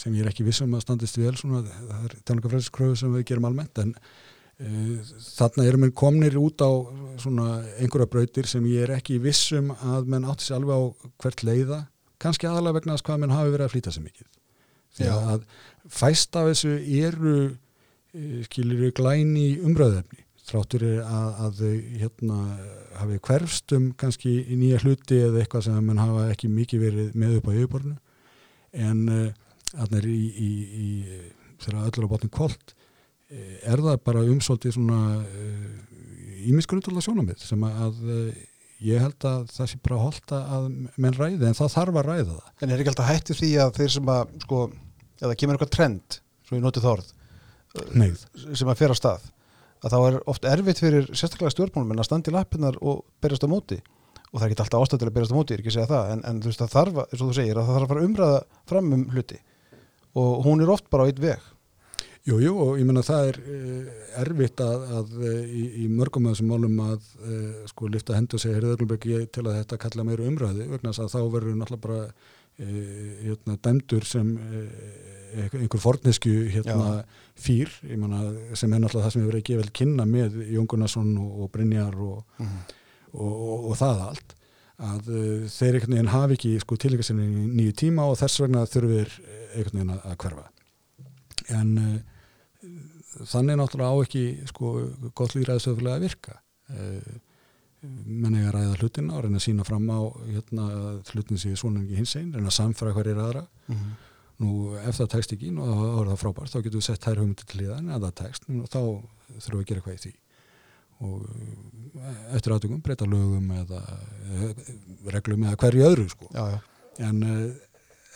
[0.00, 3.48] sem ég er ekki vissum að standist vel svona, það er tjáningafræðiskröfu sem við gerum
[3.48, 6.70] almennt en uh, þarna erum við komnir út á
[7.22, 10.82] svona einhverja brautir sem ég er ekki vissum að menn átti sér alveg á
[11.24, 11.80] hvert leiða
[12.22, 14.28] kannski aðalega vegna þess hvað menn hafi verið að flýta sér mikið.
[14.92, 15.46] Því að
[15.90, 17.36] fæst af þessu eru
[18.44, 22.38] skilir glæni umröðefni þráttur er að, að þau hérna
[22.98, 27.14] hafi hverfst um kannski í nýja hluti eða eitthvað sem mann hafa ekki mikið verið
[27.18, 27.96] með upp á yfirborðinu.
[28.88, 29.30] En uh,
[29.98, 30.50] er í, í,
[30.84, 30.88] í
[31.62, 32.74] þegar öllur á botnin kvöld
[33.64, 34.98] er það bara umsóldið svona
[36.50, 38.40] ímiskunutúrlega sjónamið sem að uh,
[38.82, 40.64] ég held að það sé bara holta að
[41.00, 42.48] menn ræði en það þarf að ræða það.
[42.66, 44.58] En er ekki alltaf hættu því að þeir sem að sko,
[45.22, 46.18] eða kemur eitthvað trend
[46.48, 47.12] svo ég notið þorð
[48.02, 48.24] Neyð.
[48.58, 49.28] sem að fer á stað
[49.82, 53.46] að þá er oft erfitt fyrir sérstaklega stjórnmálum en að standa í lappinnar og berjast
[53.46, 53.78] á móti.
[54.32, 55.78] Og það er ekki alltaf ástæð til að berjast á móti, ég er ekki að
[55.78, 57.74] segja það en, en þú veist það þarf, að- eins og þú segir, að það
[57.78, 58.38] þarf að fara að umræða
[58.72, 59.38] fram um hluti
[60.18, 61.52] og hún er oft bara á eitt veg.
[62.22, 63.86] Jú, jú, og ég menna það er uh,
[64.22, 68.38] erfitt að, að uh, í, í mörgum af þessum málum að uh, sko lifta hendur
[68.38, 71.86] og segja heyrðarlubeki til að þetta kalla meira umræði vegna þess að þá verður náttúrulega
[71.88, 72.76] bara uh,
[73.24, 77.02] hérna, dæmdur sem uh, einhver fornesku hérna,
[77.42, 78.22] fýr, ég menna
[78.54, 81.98] sem er náttúrulega það sem hefur gefið vel kynna með Jón Gunnarsson og, og Brynjar
[82.06, 82.56] og, mm.
[83.16, 84.36] og, og, og það allt
[84.82, 88.64] að uh, þeir einhvern veginn hafi ekki sko tilhengasinni í nýju tíma og þess vegna
[88.68, 89.12] þurfir
[89.54, 90.46] einhvern veginn að, hverfa.
[91.58, 91.98] En uh,
[93.32, 94.72] þannig náttúrulega á ekki sko
[95.18, 96.38] gott líðræðisöfulega að virka.
[96.72, 97.20] Uh,
[97.82, 100.66] menn eiga að ræða hlutina og reyna að sína fram á hérna,
[101.10, 103.46] hlutin sé svona ekki hins einn, reyna að samfæra hverjir aðra.
[103.70, 103.92] Mm.
[104.42, 107.20] nú ef það tekst ekki nú þá er það frábært, þá getum við sett þær
[107.20, 110.12] hugmyndir til liðan en það tekst, nú, þá þurfum við að gera eitthvað í því
[111.02, 114.48] og uh, eftir átökum breyta lögum eða uh,
[115.14, 116.30] reglum eða hverju öðru sko.
[116.34, 116.58] Já, já,
[117.08, 117.44] en uh,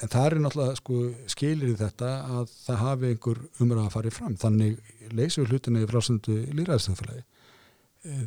[0.05, 0.99] en það er náttúrulega sko,
[1.33, 2.09] skilir í þetta
[2.39, 4.35] að það hafi einhver umræða að fara í fram.
[4.37, 7.25] Þannig leysum við hlutinni í frásöndu líraðstöðfélagi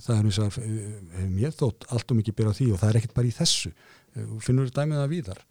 [0.03, 2.99] það er eins og hefur mér þótt allt og mikið byrjað því og það er
[2.99, 3.71] ekkert bara í þessu.
[4.43, 5.41] Finnur við dæmið það víðar?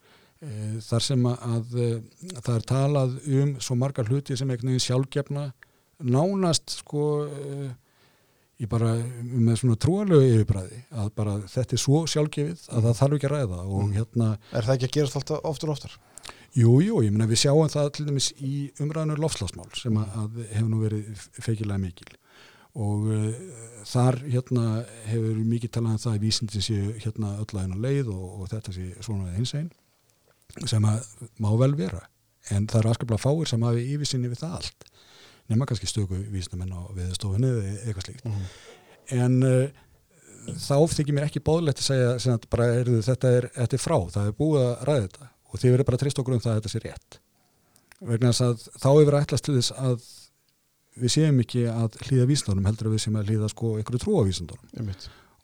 [0.86, 1.76] Þar sem að
[2.36, 5.46] það er talað um svo margar hluti sem einhvern veginn sjálfgefna
[6.04, 7.04] nánast sko
[8.58, 8.92] ég bara
[9.22, 13.34] með svona trúalögu yfirbræði að bara þetta er svo sjálfgefið að það þarf ekki að
[13.34, 13.92] ræða og mm.
[13.94, 15.98] hérna Er það ekki að gerast alltaf oftur og oftar?
[16.56, 20.70] Jú, jú, ég menna við sjáum það til dæmis í umræðinu lofslagsmál sem að hefur
[20.72, 22.10] nú verið feikilega mikil
[22.78, 23.38] og uh,
[23.88, 24.64] þar hérna
[25.08, 28.50] hefur mikið talað um það að vísindi séu hérna öll að hennar leið og, og
[28.52, 29.70] þetta sé svona eins einn
[30.66, 31.06] sem að
[31.38, 32.02] má vel vera
[32.54, 34.88] en það er aðskaplega fáir sem hafi yfirsinni við það allt
[35.48, 38.24] nema kannski stöku vísnamenn á viðstofunni eða eitthvað slíkt.
[38.24, 38.48] Mm -hmm.
[39.18, 39.86] en uh,
[40.56, 43.98] þá þykir mér ekki bóðlegt að segja að bara, er, þetta, er, þetta er frá,
[44.14, 45.30] það er búið að ræða þetta.
[45.48, 47.20] Og þið verður bara trist okkur um það að þetta sé rétt.
[48.08, 50.08] Vegna þess að þá er verið ætlast til þess að
[50.98, 54.92] við séum ekki að hlýða vísendunum heldur að við séum að hlýða sko einhverju trúavísendunum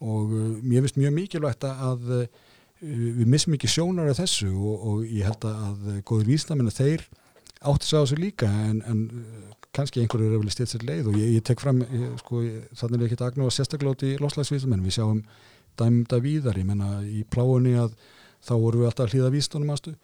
[0.05, 2.25] og uh, mér finnst mjög mikilvægt að uh,
[2.85, 7.07] við missum ekki sjónar af þessu og, og ég held að góður vísendamenn þeir
[7.65, 9.05] átti sig á þessu líka en, en
[9.75, 12.43] kannski einhverju er vel stétt sér leið og ég, ég tek fram, ég, sko,
[12.81, 15.23] þannig er ekki að agnúa sérstaklega í loslagsvísum en við sjáum
[15.79, 17.97] dæmda víðar, ég menna í pláunni að
[18.45, 19.95] þá voru við alltaf hlýða vísdunum aðstu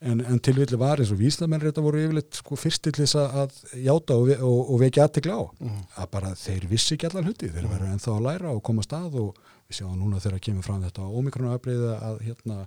[0.00, 3.56] en, en tilvillig var eins og vísdamenn þetta voru yfirleitt sko, fyrst til þess að
[3.82, 5.44] játa og, og, og vekja aðtegla á.
[5.58, 5.86] Mm -hmm.
[6.02, 9.18] að bara þeir vissi ekki allar hluti þeir verður ennþá að læra og koma stað
[9.24, 12.66] og við sjáum núna þegar kemur fram þetta ómikrona að hérna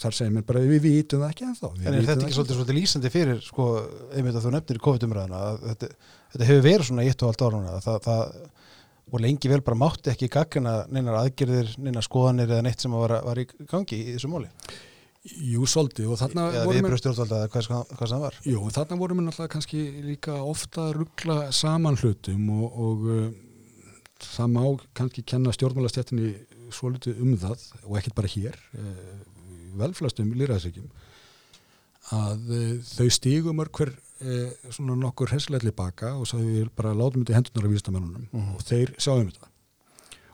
[0.00, 2.78] þar segir mér bara við vitum það ekki ennþá En er þetta ekki svolítið, svolítið
[2.78, 3.68] lýsandi fyrir sko,
[4.14, 5.90] einmitt að þú nefnir í COVID-umræðina þetta,
[6.34, 8.24] þetta hefur verið svona í eitt og allt ára það, það
[9.12, 13.18] voru lengi vel bara mátti ekki gaggina neinar aðgerðir neinar skoðanir eða neitt sem var,
[13.26, 14.50] var í gangi í þessu móli
[15.24, 18.34] Jú, svolítið og þarna Eða vorum við stjórnvalda hvað, hvað það var?
[18.44, 23.22] Jú, þarna vorum við náttúrulega kannski líka ofta ruggla saman hlutum og, og uh,
[24.20, 24.60] það má
[25.00, 26.34] kannski kenna stjórnmálastjættinni
[26.74, 29.14] svo litið um það og ekkert bara hér uh,
[29.80, 30.88] velflastum lýraðsækjum
[32.12, 37.24] að uh, þau stígum hver uh, svona nokkur hesleitli baka og svo við bara látum
[37.24, 38.48] þetta í hendunar af vístamennunum uh mhm.
[38.48, 38.56] -huh.
[38.56, 39.50] og þeir sjáum þetta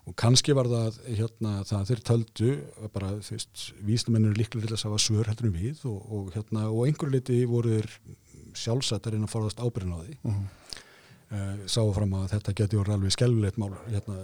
[0.08, 2.50] og kannski var það hérna það þeir töldu
[2.92, 6.70] bara þú veist vístamennur líklega til að hafa svör heldur um við og, og hérna
[6.70, 7.90] og einhverju liti voru þeir
[8.54, 11.66] sjálfsættar inn að forðast ábyrðin á því -huh.
[11.66, 14.16] sáu fram að þetta geti voru alveg skelvilegt mál hérna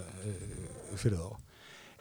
[0.95, 1.37] fyrir þá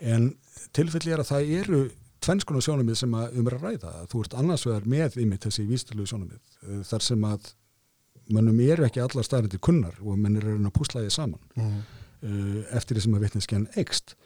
[0.00, 0.34] en
[0.72, 1.90] tilfelli er að það eru
[2.26, 3.92] tvennskona sjónumið sem að um er að ræða.
[4.10, 7.52] Þú ert annars vegar með ymitt þessi vístölu sjónumið eh, þar sem að
[8.34, 11.76] mannum eru ekki allar staðrindir kunnar og mann er að púsla því saman mm.
[12.74, 14.16] eftir því sem að vitninsken ekst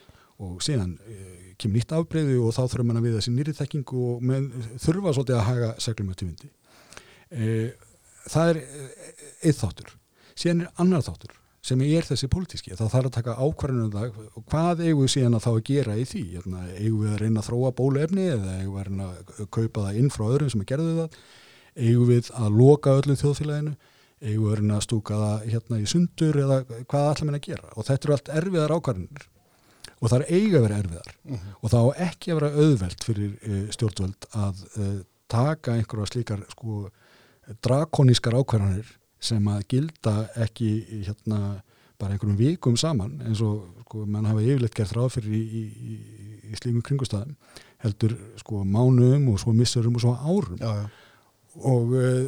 [0.40, 3.92] og síðan uh, kemur nýtt afbreyðu og þá þurfum mann að við þessi nýri þekking
[4.00, 4.46] og menn
[4.80, 6.48] þurfa svolítið að haga seglum eftir vindi.
[8.24, 8.62] Það er
[9.44, 9.92] eitt þáttur.
[10.32, 14.20] Síðan er annar þáttur sem er þessi pólitíski, þá þarf að taka ákvarðinu um það
[14.38, 17.20] og hvað eigum við síðan að þá að gera í því, Hérna, eigum við að
[17.20, 20.52] reyna að þróa bóluefni eða eigum við að reyna að kaupa það inn frá öðrum
[20.54, 21.18] sem að gerðu það?
[21.80, 23.74] Eigum við að loka öllu þjóðfélaginu?
[24.20, 27.46] Eigum við að reyna að stúka það hérna í sundur eða hvað allar minna að
[27.50, 27.74] gera?
[27.76, 29.28] Og þetta eru allt erfiðar ákvarðinir
[30.00, 31.10] og það er eiga að vera erfiðar.
[31.10, 31.40] Uh mhm.
[31.40, 31.56] -huh.
[31.60, 34.98] og þá ekki að vera auðvelt fyrir uh, stjórnvöld að uh,
[35.28, 36.88] taka einhverja slíkar sko,
[37.60, 38.88] drakonískar ákvarðanir
[39.20, 40.70] sem að gilda ekki
[41.06, 41.40] hérna
[42.00, 45.62] bara einhverjum vikum saman eins og sko mann hafa yfirleitt gert ráð fyrir í, í,
[45.92, 47.34] í, slíkum kringustæðum
[47.82, 50.56] heldur sko mánuðum og svo missurum og svo árum.
[50.60, 50.88] Já, já.
[51.66, 52.24] og uh,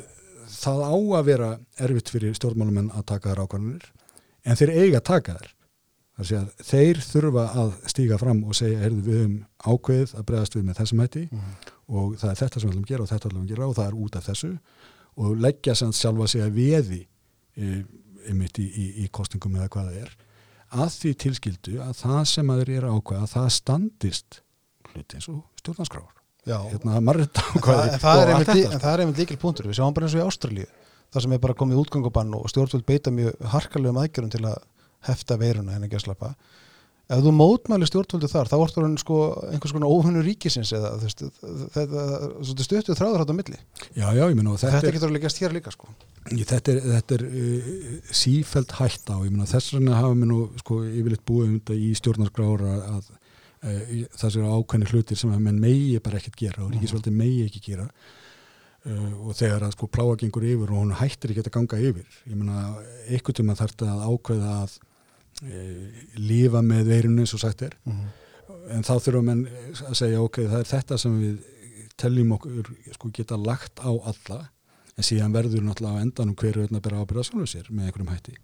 [0.53, 1.51] það á að vera
[1.87, 3.91] erfitt fyrir stjórnmálumenn að taka þær ákvarðanir
[4.43, 5.53] en þeir eiga að taka þær.
[6.63, 10.83] Þeir þurfa að stíga fram og segja, heyrðu við um ákveð að bregðast við með
[10.83, 11.55] þessum hætti mm
[11.93, 13.77] og það er þetta sem við ætlum að gera og þetta ætlum að gera og
[13.77, 14.51] það er út af þessu
[15.21, 17.83] og leggja sem sjálfa sig að veði e,
[18.29, 20.15] einmitt í, í, í kostingum eða hvað það er
[20.83, 24.41] að því tilskildu að það sem að þeir eru ákvæða að það standist
[24.93, 26.21] hluti eins og stjórnarskráður
[26.73, 28.23] hérna marrið ákvæði það,
[28.79, 30.69] það er einmitt líkil punktur við sjáum bara eins og í Ástralíu
[31.13, 34.63] það sem er bara komið útgangubann og stjórnvöld beita mjög harkalegum aðgjörum til að
[35.09, 36.33] hefta veiruna henni ekki að slappa
[37.13, 39.17] ef þú mótmæli stjórnvöldu þar þá orður hann sko
[39.51, 43.59] einhvers konar óhunnu ríkisins eða þetta stöttu þráður átt á milli.
[43.97, 45.91] Já, já, myna, þetta, þetta getur alveg gæst hér líka sko.
[46.31, 47.73] Þetta er, þetta er uh,
[48.23, 49.17] sífælt hægt á.
[49.25, 53.97] Myna, þess vegna hafa við nú sko yfirleitt búið um þetta í stjórnarskrára að uh,
[54.23, 56.79] það séu ákveðni hlutir sem að menn megi bara ekkert gera og mhm.
[56.79, 57.89] ríkisvöldi megi ekki gera.
[58.83, 62.17] Uh, og þegar að sko pláa gengur yfir og hún hættir ekki að ganga yfir.
[62.31, 62.73] Ég menna,
[63.09, 64.81] einhvern tíma þarf þetta að ákveða að
[66.23, 68.77] lífa með veirinu eins og sagt er mm -hmm.
[68.77, 71.39] en þá þurfum við að segja ok, það er þetta sem við
[71.97, 74.41] teljum okkur sko geta lagt á alla
[74.97, 78.37] en síðan verður náttúrulega á endanum hverju að bera ábyrða sjálfur sér með einhverjum hætti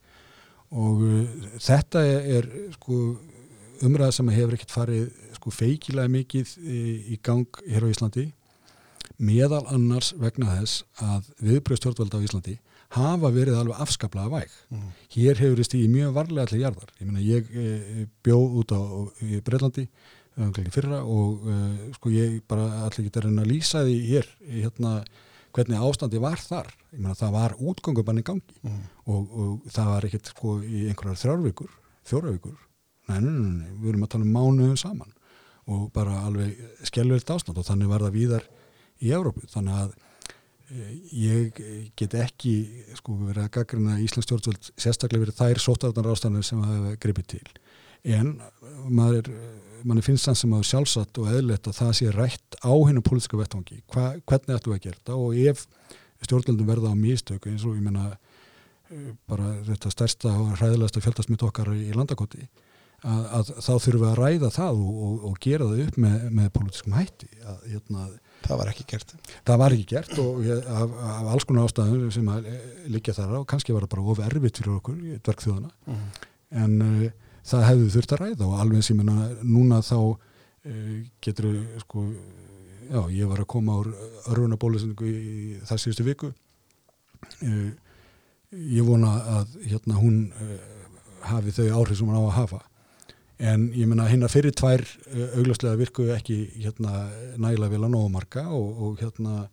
[0.71, 1.27] og uh,
[1.59, 3.19] þetta er, sko
[3.85, 6.81] umræða sem hefur ekkert farið sko feikilega mikið í,
[7.15, 8.27] í gang hér á Íslandi
[9.19, 12.57] meðal annars vegna þess að viðbröð stjórnvalda á Íslandi
[12.97, 14.55] hafa verið alveg afskaplega væg.
[14.73, 14.87] Mm.
[15.15, 16.95] Hér hefur þið stíðið mjög varlega allir jarðar.
[17.01, 18.81] Ég meina ég e, bjóð út á
[19.25, 19.89] í Breitlandi
[20.73, 21.57] fyrra og e,
[21.97, 24.93] sko ég bara allir getur að lýsa því hér hérna
[25.55, 28.83] hvernig ástandi var þar ég meina það var útgöngubann í gangi mm.
[29.07, 31.71] og, og það var ekkert sko í einhverjar þrjárvíkur,
[32.07, 32.59] fjóravíkur
[33.09, 35.15] nei, nei, nei, nei, við erum að tala um mánuðum saman
[35.69, 38.47] og bara alveg skjálfilt ástand og þannig var það víðar
[39.05, 40.08] í Európu, þannig að e,
[40.69, 41.63] ég
[41.97, 42.55] get ekki
[42.99, 47.47] sko verið að gaggrina Íslands stjórnvöld sérstaklega verið þær sótarðanar ástanir sem hafa gripið til.
[48.05, 48.35] En
[48.93, 49.31] maður
[49.87, 53.39] manni finnst það sem að sjálfsagt og eðlert að það sé rætt á hennu pólítiska
[53.39, 55.19] vettvangi, Hva, hvernig ættu að gera þetta?
[55.19, 55.65] Og ef
[56.27, 61.45] stjórnaldum verða á místöku eins og ég menna eh, bara þetta stærsta og hræðilegasta fjöldasmitt
[61.47, 62.49] okkar í landakoti
[63.07, 66.25] að, að þá þurfum við að ræða það og, og, og gera það upp með,
[66.41, 67.31] með pólítiskum hætti.
[67.45, 68.09] Að, hérna,
[68.45, 69.15] Það var ekki gert.
[69.47, 72.49] Það var ekki gert og af, af alls konar ástæðum sem að
[72.91, 76.05] liggja þar á kannski var það bara of erfitt fyrir okkur dverkþjóðana mm.
[76.63, 77.03] en uh,
[77.51, 80.95] það hefðu þurft að ræða og alveg sem núna þá uh,
[81.25, 81.51] getur
[81.83, 82.07] sko,
[82.87, 83.79] já, ég var að koma á
[84.31, 86.33] örfunabólusendingu í það síðustu viku.
[87.43, 87.69] Uh,
[88.55, 90.21] ég vona að hérna hún
[91.27, 92.65] hafi þau áhrif sem hann á að hafa
[93.39, 94.83] en ég menna hérna fyrir tvær
[95.39, 97.09] augljóslega virkuðu ekki hérna
[97.39, 99.49] nægilega að nógumarka og, og hérna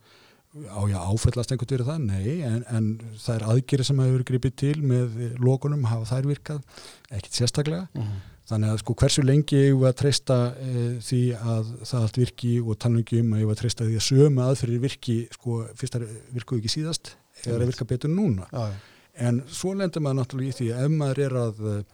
[0.55, 2.05] á ég áfællast einhvern verið það?
[2.07, 2.85] Nei, en, en
[3.19, 6.79] það er aðgerið sem hefur gripið til með lókunum, hafa þær virkað,
[7.11, 7.89] ekkit sérstaklega.
[7.93, 8.07] Mhm.
[8.07, 8.31] -huh.
[8.45, 12.51] Þannig að sko hversu lengi ég var að treysta e, því að það allt virki
[12.61, 15.97] og ekki um að ég var að treysta því að sömu aðferðir virki, sko fyrst
[16.35, 18.45] virkuðu ekki síðast, eða það virka betur núna.
[18.51, 18.75] Uh -huh.
[19.15, 21.85] En svo lendur maður náttúrulega í því ef maður er að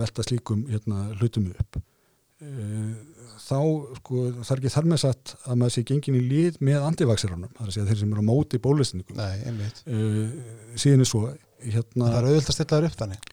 [0.00, 1.78] velta slíkum hérna, hlutum upp.
[3.46, 3.60] Þá
[3.98, 7.52] sko, það er ekki þar með satt að maður sé gengin í líð með antivaksirannum,
[7.56, 10.20] það er að segja þeir sem eru á móti bólusningum uh,
[10.76, 11.22] síðan er svo
[11.64, 13.28] hérna, Það er auðvöld að stilla þar upp þannig.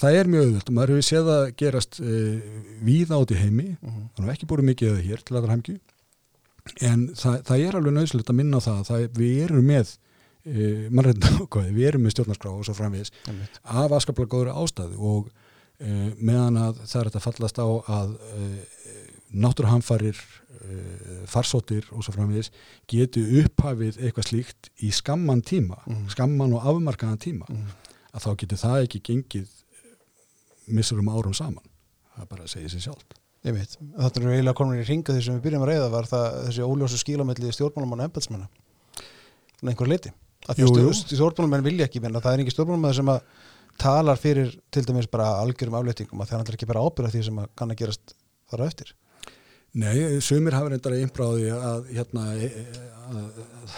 [0.00, 2.50] Það er mjög auðvöld og maður hefur séð að gerast uh,
[2.86, 3.68] víð áti heimi.
[3.80, 3.96] Uh mhm.
[3.96, 4.10] -huh.
[4.14, 5.78] þannig að ekki búið mikið það hér til aðra heimki
[6.86, 9.92] en það, það er alveg nöðslegt að minna það að það, við erum með
[10.46, 13.14] uh, mannreitna við erum með stjórnarskrá og svo framvegis.
[13.62, 18.80] Af askaplega góður ástæðu og uh, meðan að það er að fallast á að uh,
[19.30, 22.50] náttúruhamfarir uh, farsóttir og svo framvegis
[22.90, 26.08] getur upphafið eitthvað slíkt í skamman tíma, mm.
[26.14, 27.94] skamman og afmarkaðan tíma, mm.
[28.10, 29.92] að þá getur það ekki gengið eh,
[30.74, 31.64] missurum árum saman,
[32.16, 35.36] það bara segir sér sjálf Ég veit, þetta er eiginlega komin í ringa því sem
[35.38, 38.50] við byrjum að reyða var það þessi óljósu skílamelli stjórnmálumann og ennbætsmanna
[39.64, 40.12] einhver leiti,
[40.48, 40.62] að
[41.02, 43.20] stjórnmálumann vilja ekki menna, það er ekki stjórnmálumann sem að
[43.80, 47.38] talar fyrir til dæmis bara algjörum afleitingum að það er ekki bara ábyrða því sem
[47.40, 48.14] að kann að gerast
[48.50, 48.92] þar á eftir.
[49.80, 53.18] Nei, sumir hafa reyndar að innbráði að, hérna, e, e, að,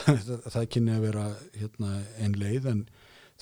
[0.08, 1.24] að, að það kynni að vera
[1.58, 1.90] hérna,
[2.24, 2.80] einn leið en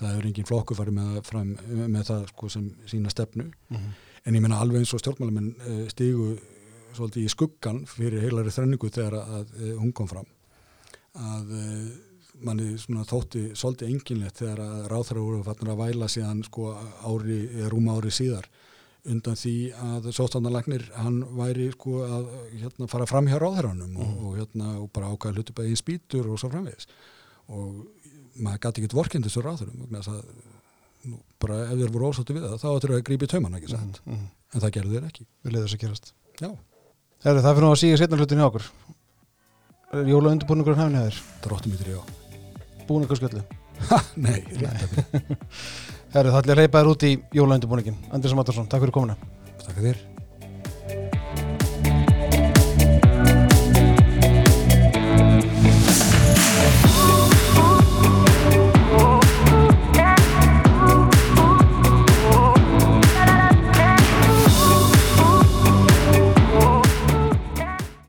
[0.00, 3.46] það er engin flokku farið með, fram, með það sko, sem sína stefnu.
[3.70, 3.92] Mm -hmm.
[4.24, 6.34] en ég menna alveg eins og stjórnmálamenn e, stígu
[6.96, 10.26] svolítið í skuggan fyrir heilari þrenningu þegar að hún kom fram.
[11.14, 11.54] Að
[12.46, 16.72] manni þótti svolítið enginlegt þegar að ráþæra voru að væla síðan sko,
[17.06, 17.40] ári,
[17.72, 18.48] rúma ári síðar.
[19.10, 24.02] Undan því að sóstandarlagnir hann væri sko að hérna, fara fram hjá ráðherranum mm.
[24.04, 26.90] og, og, hérna, og bara ákvæða hluti bæði í spýtur og svo framvegis.
[27.48, 27.80] Og
[28.44, 29.44] maður gæti ekkert vorkinn þessu
[31.08, 33.58] nú, bara ef þeir voru ósáttu við það þá ættir það að grípa í tauman
[33.58, 34.24] ekki mm, mm.
[34.54, 35.26] en það gerður þeir ekki.
[35.44, 36.14] Við leiðum þess að gerast.
[36.40, 36.50] Já.
[37.26, 38.72] Heru, Það fyrir að síga setna hlutin í okkur.
[40.10, 41.22] Jóla undirbúningur hann hafið þér.
[41.46, 42.00] Dróttum í þrjá
[43.20, 43.42] Sköllu
[44.20, 44.96] Nei, rétt
[46.14, 49.18] Herru, það ætla að reypa þér út í jólaundubúningin Andris Matarsson, takk fyrir komuna.
[49.62, 50.19] Takk fyrir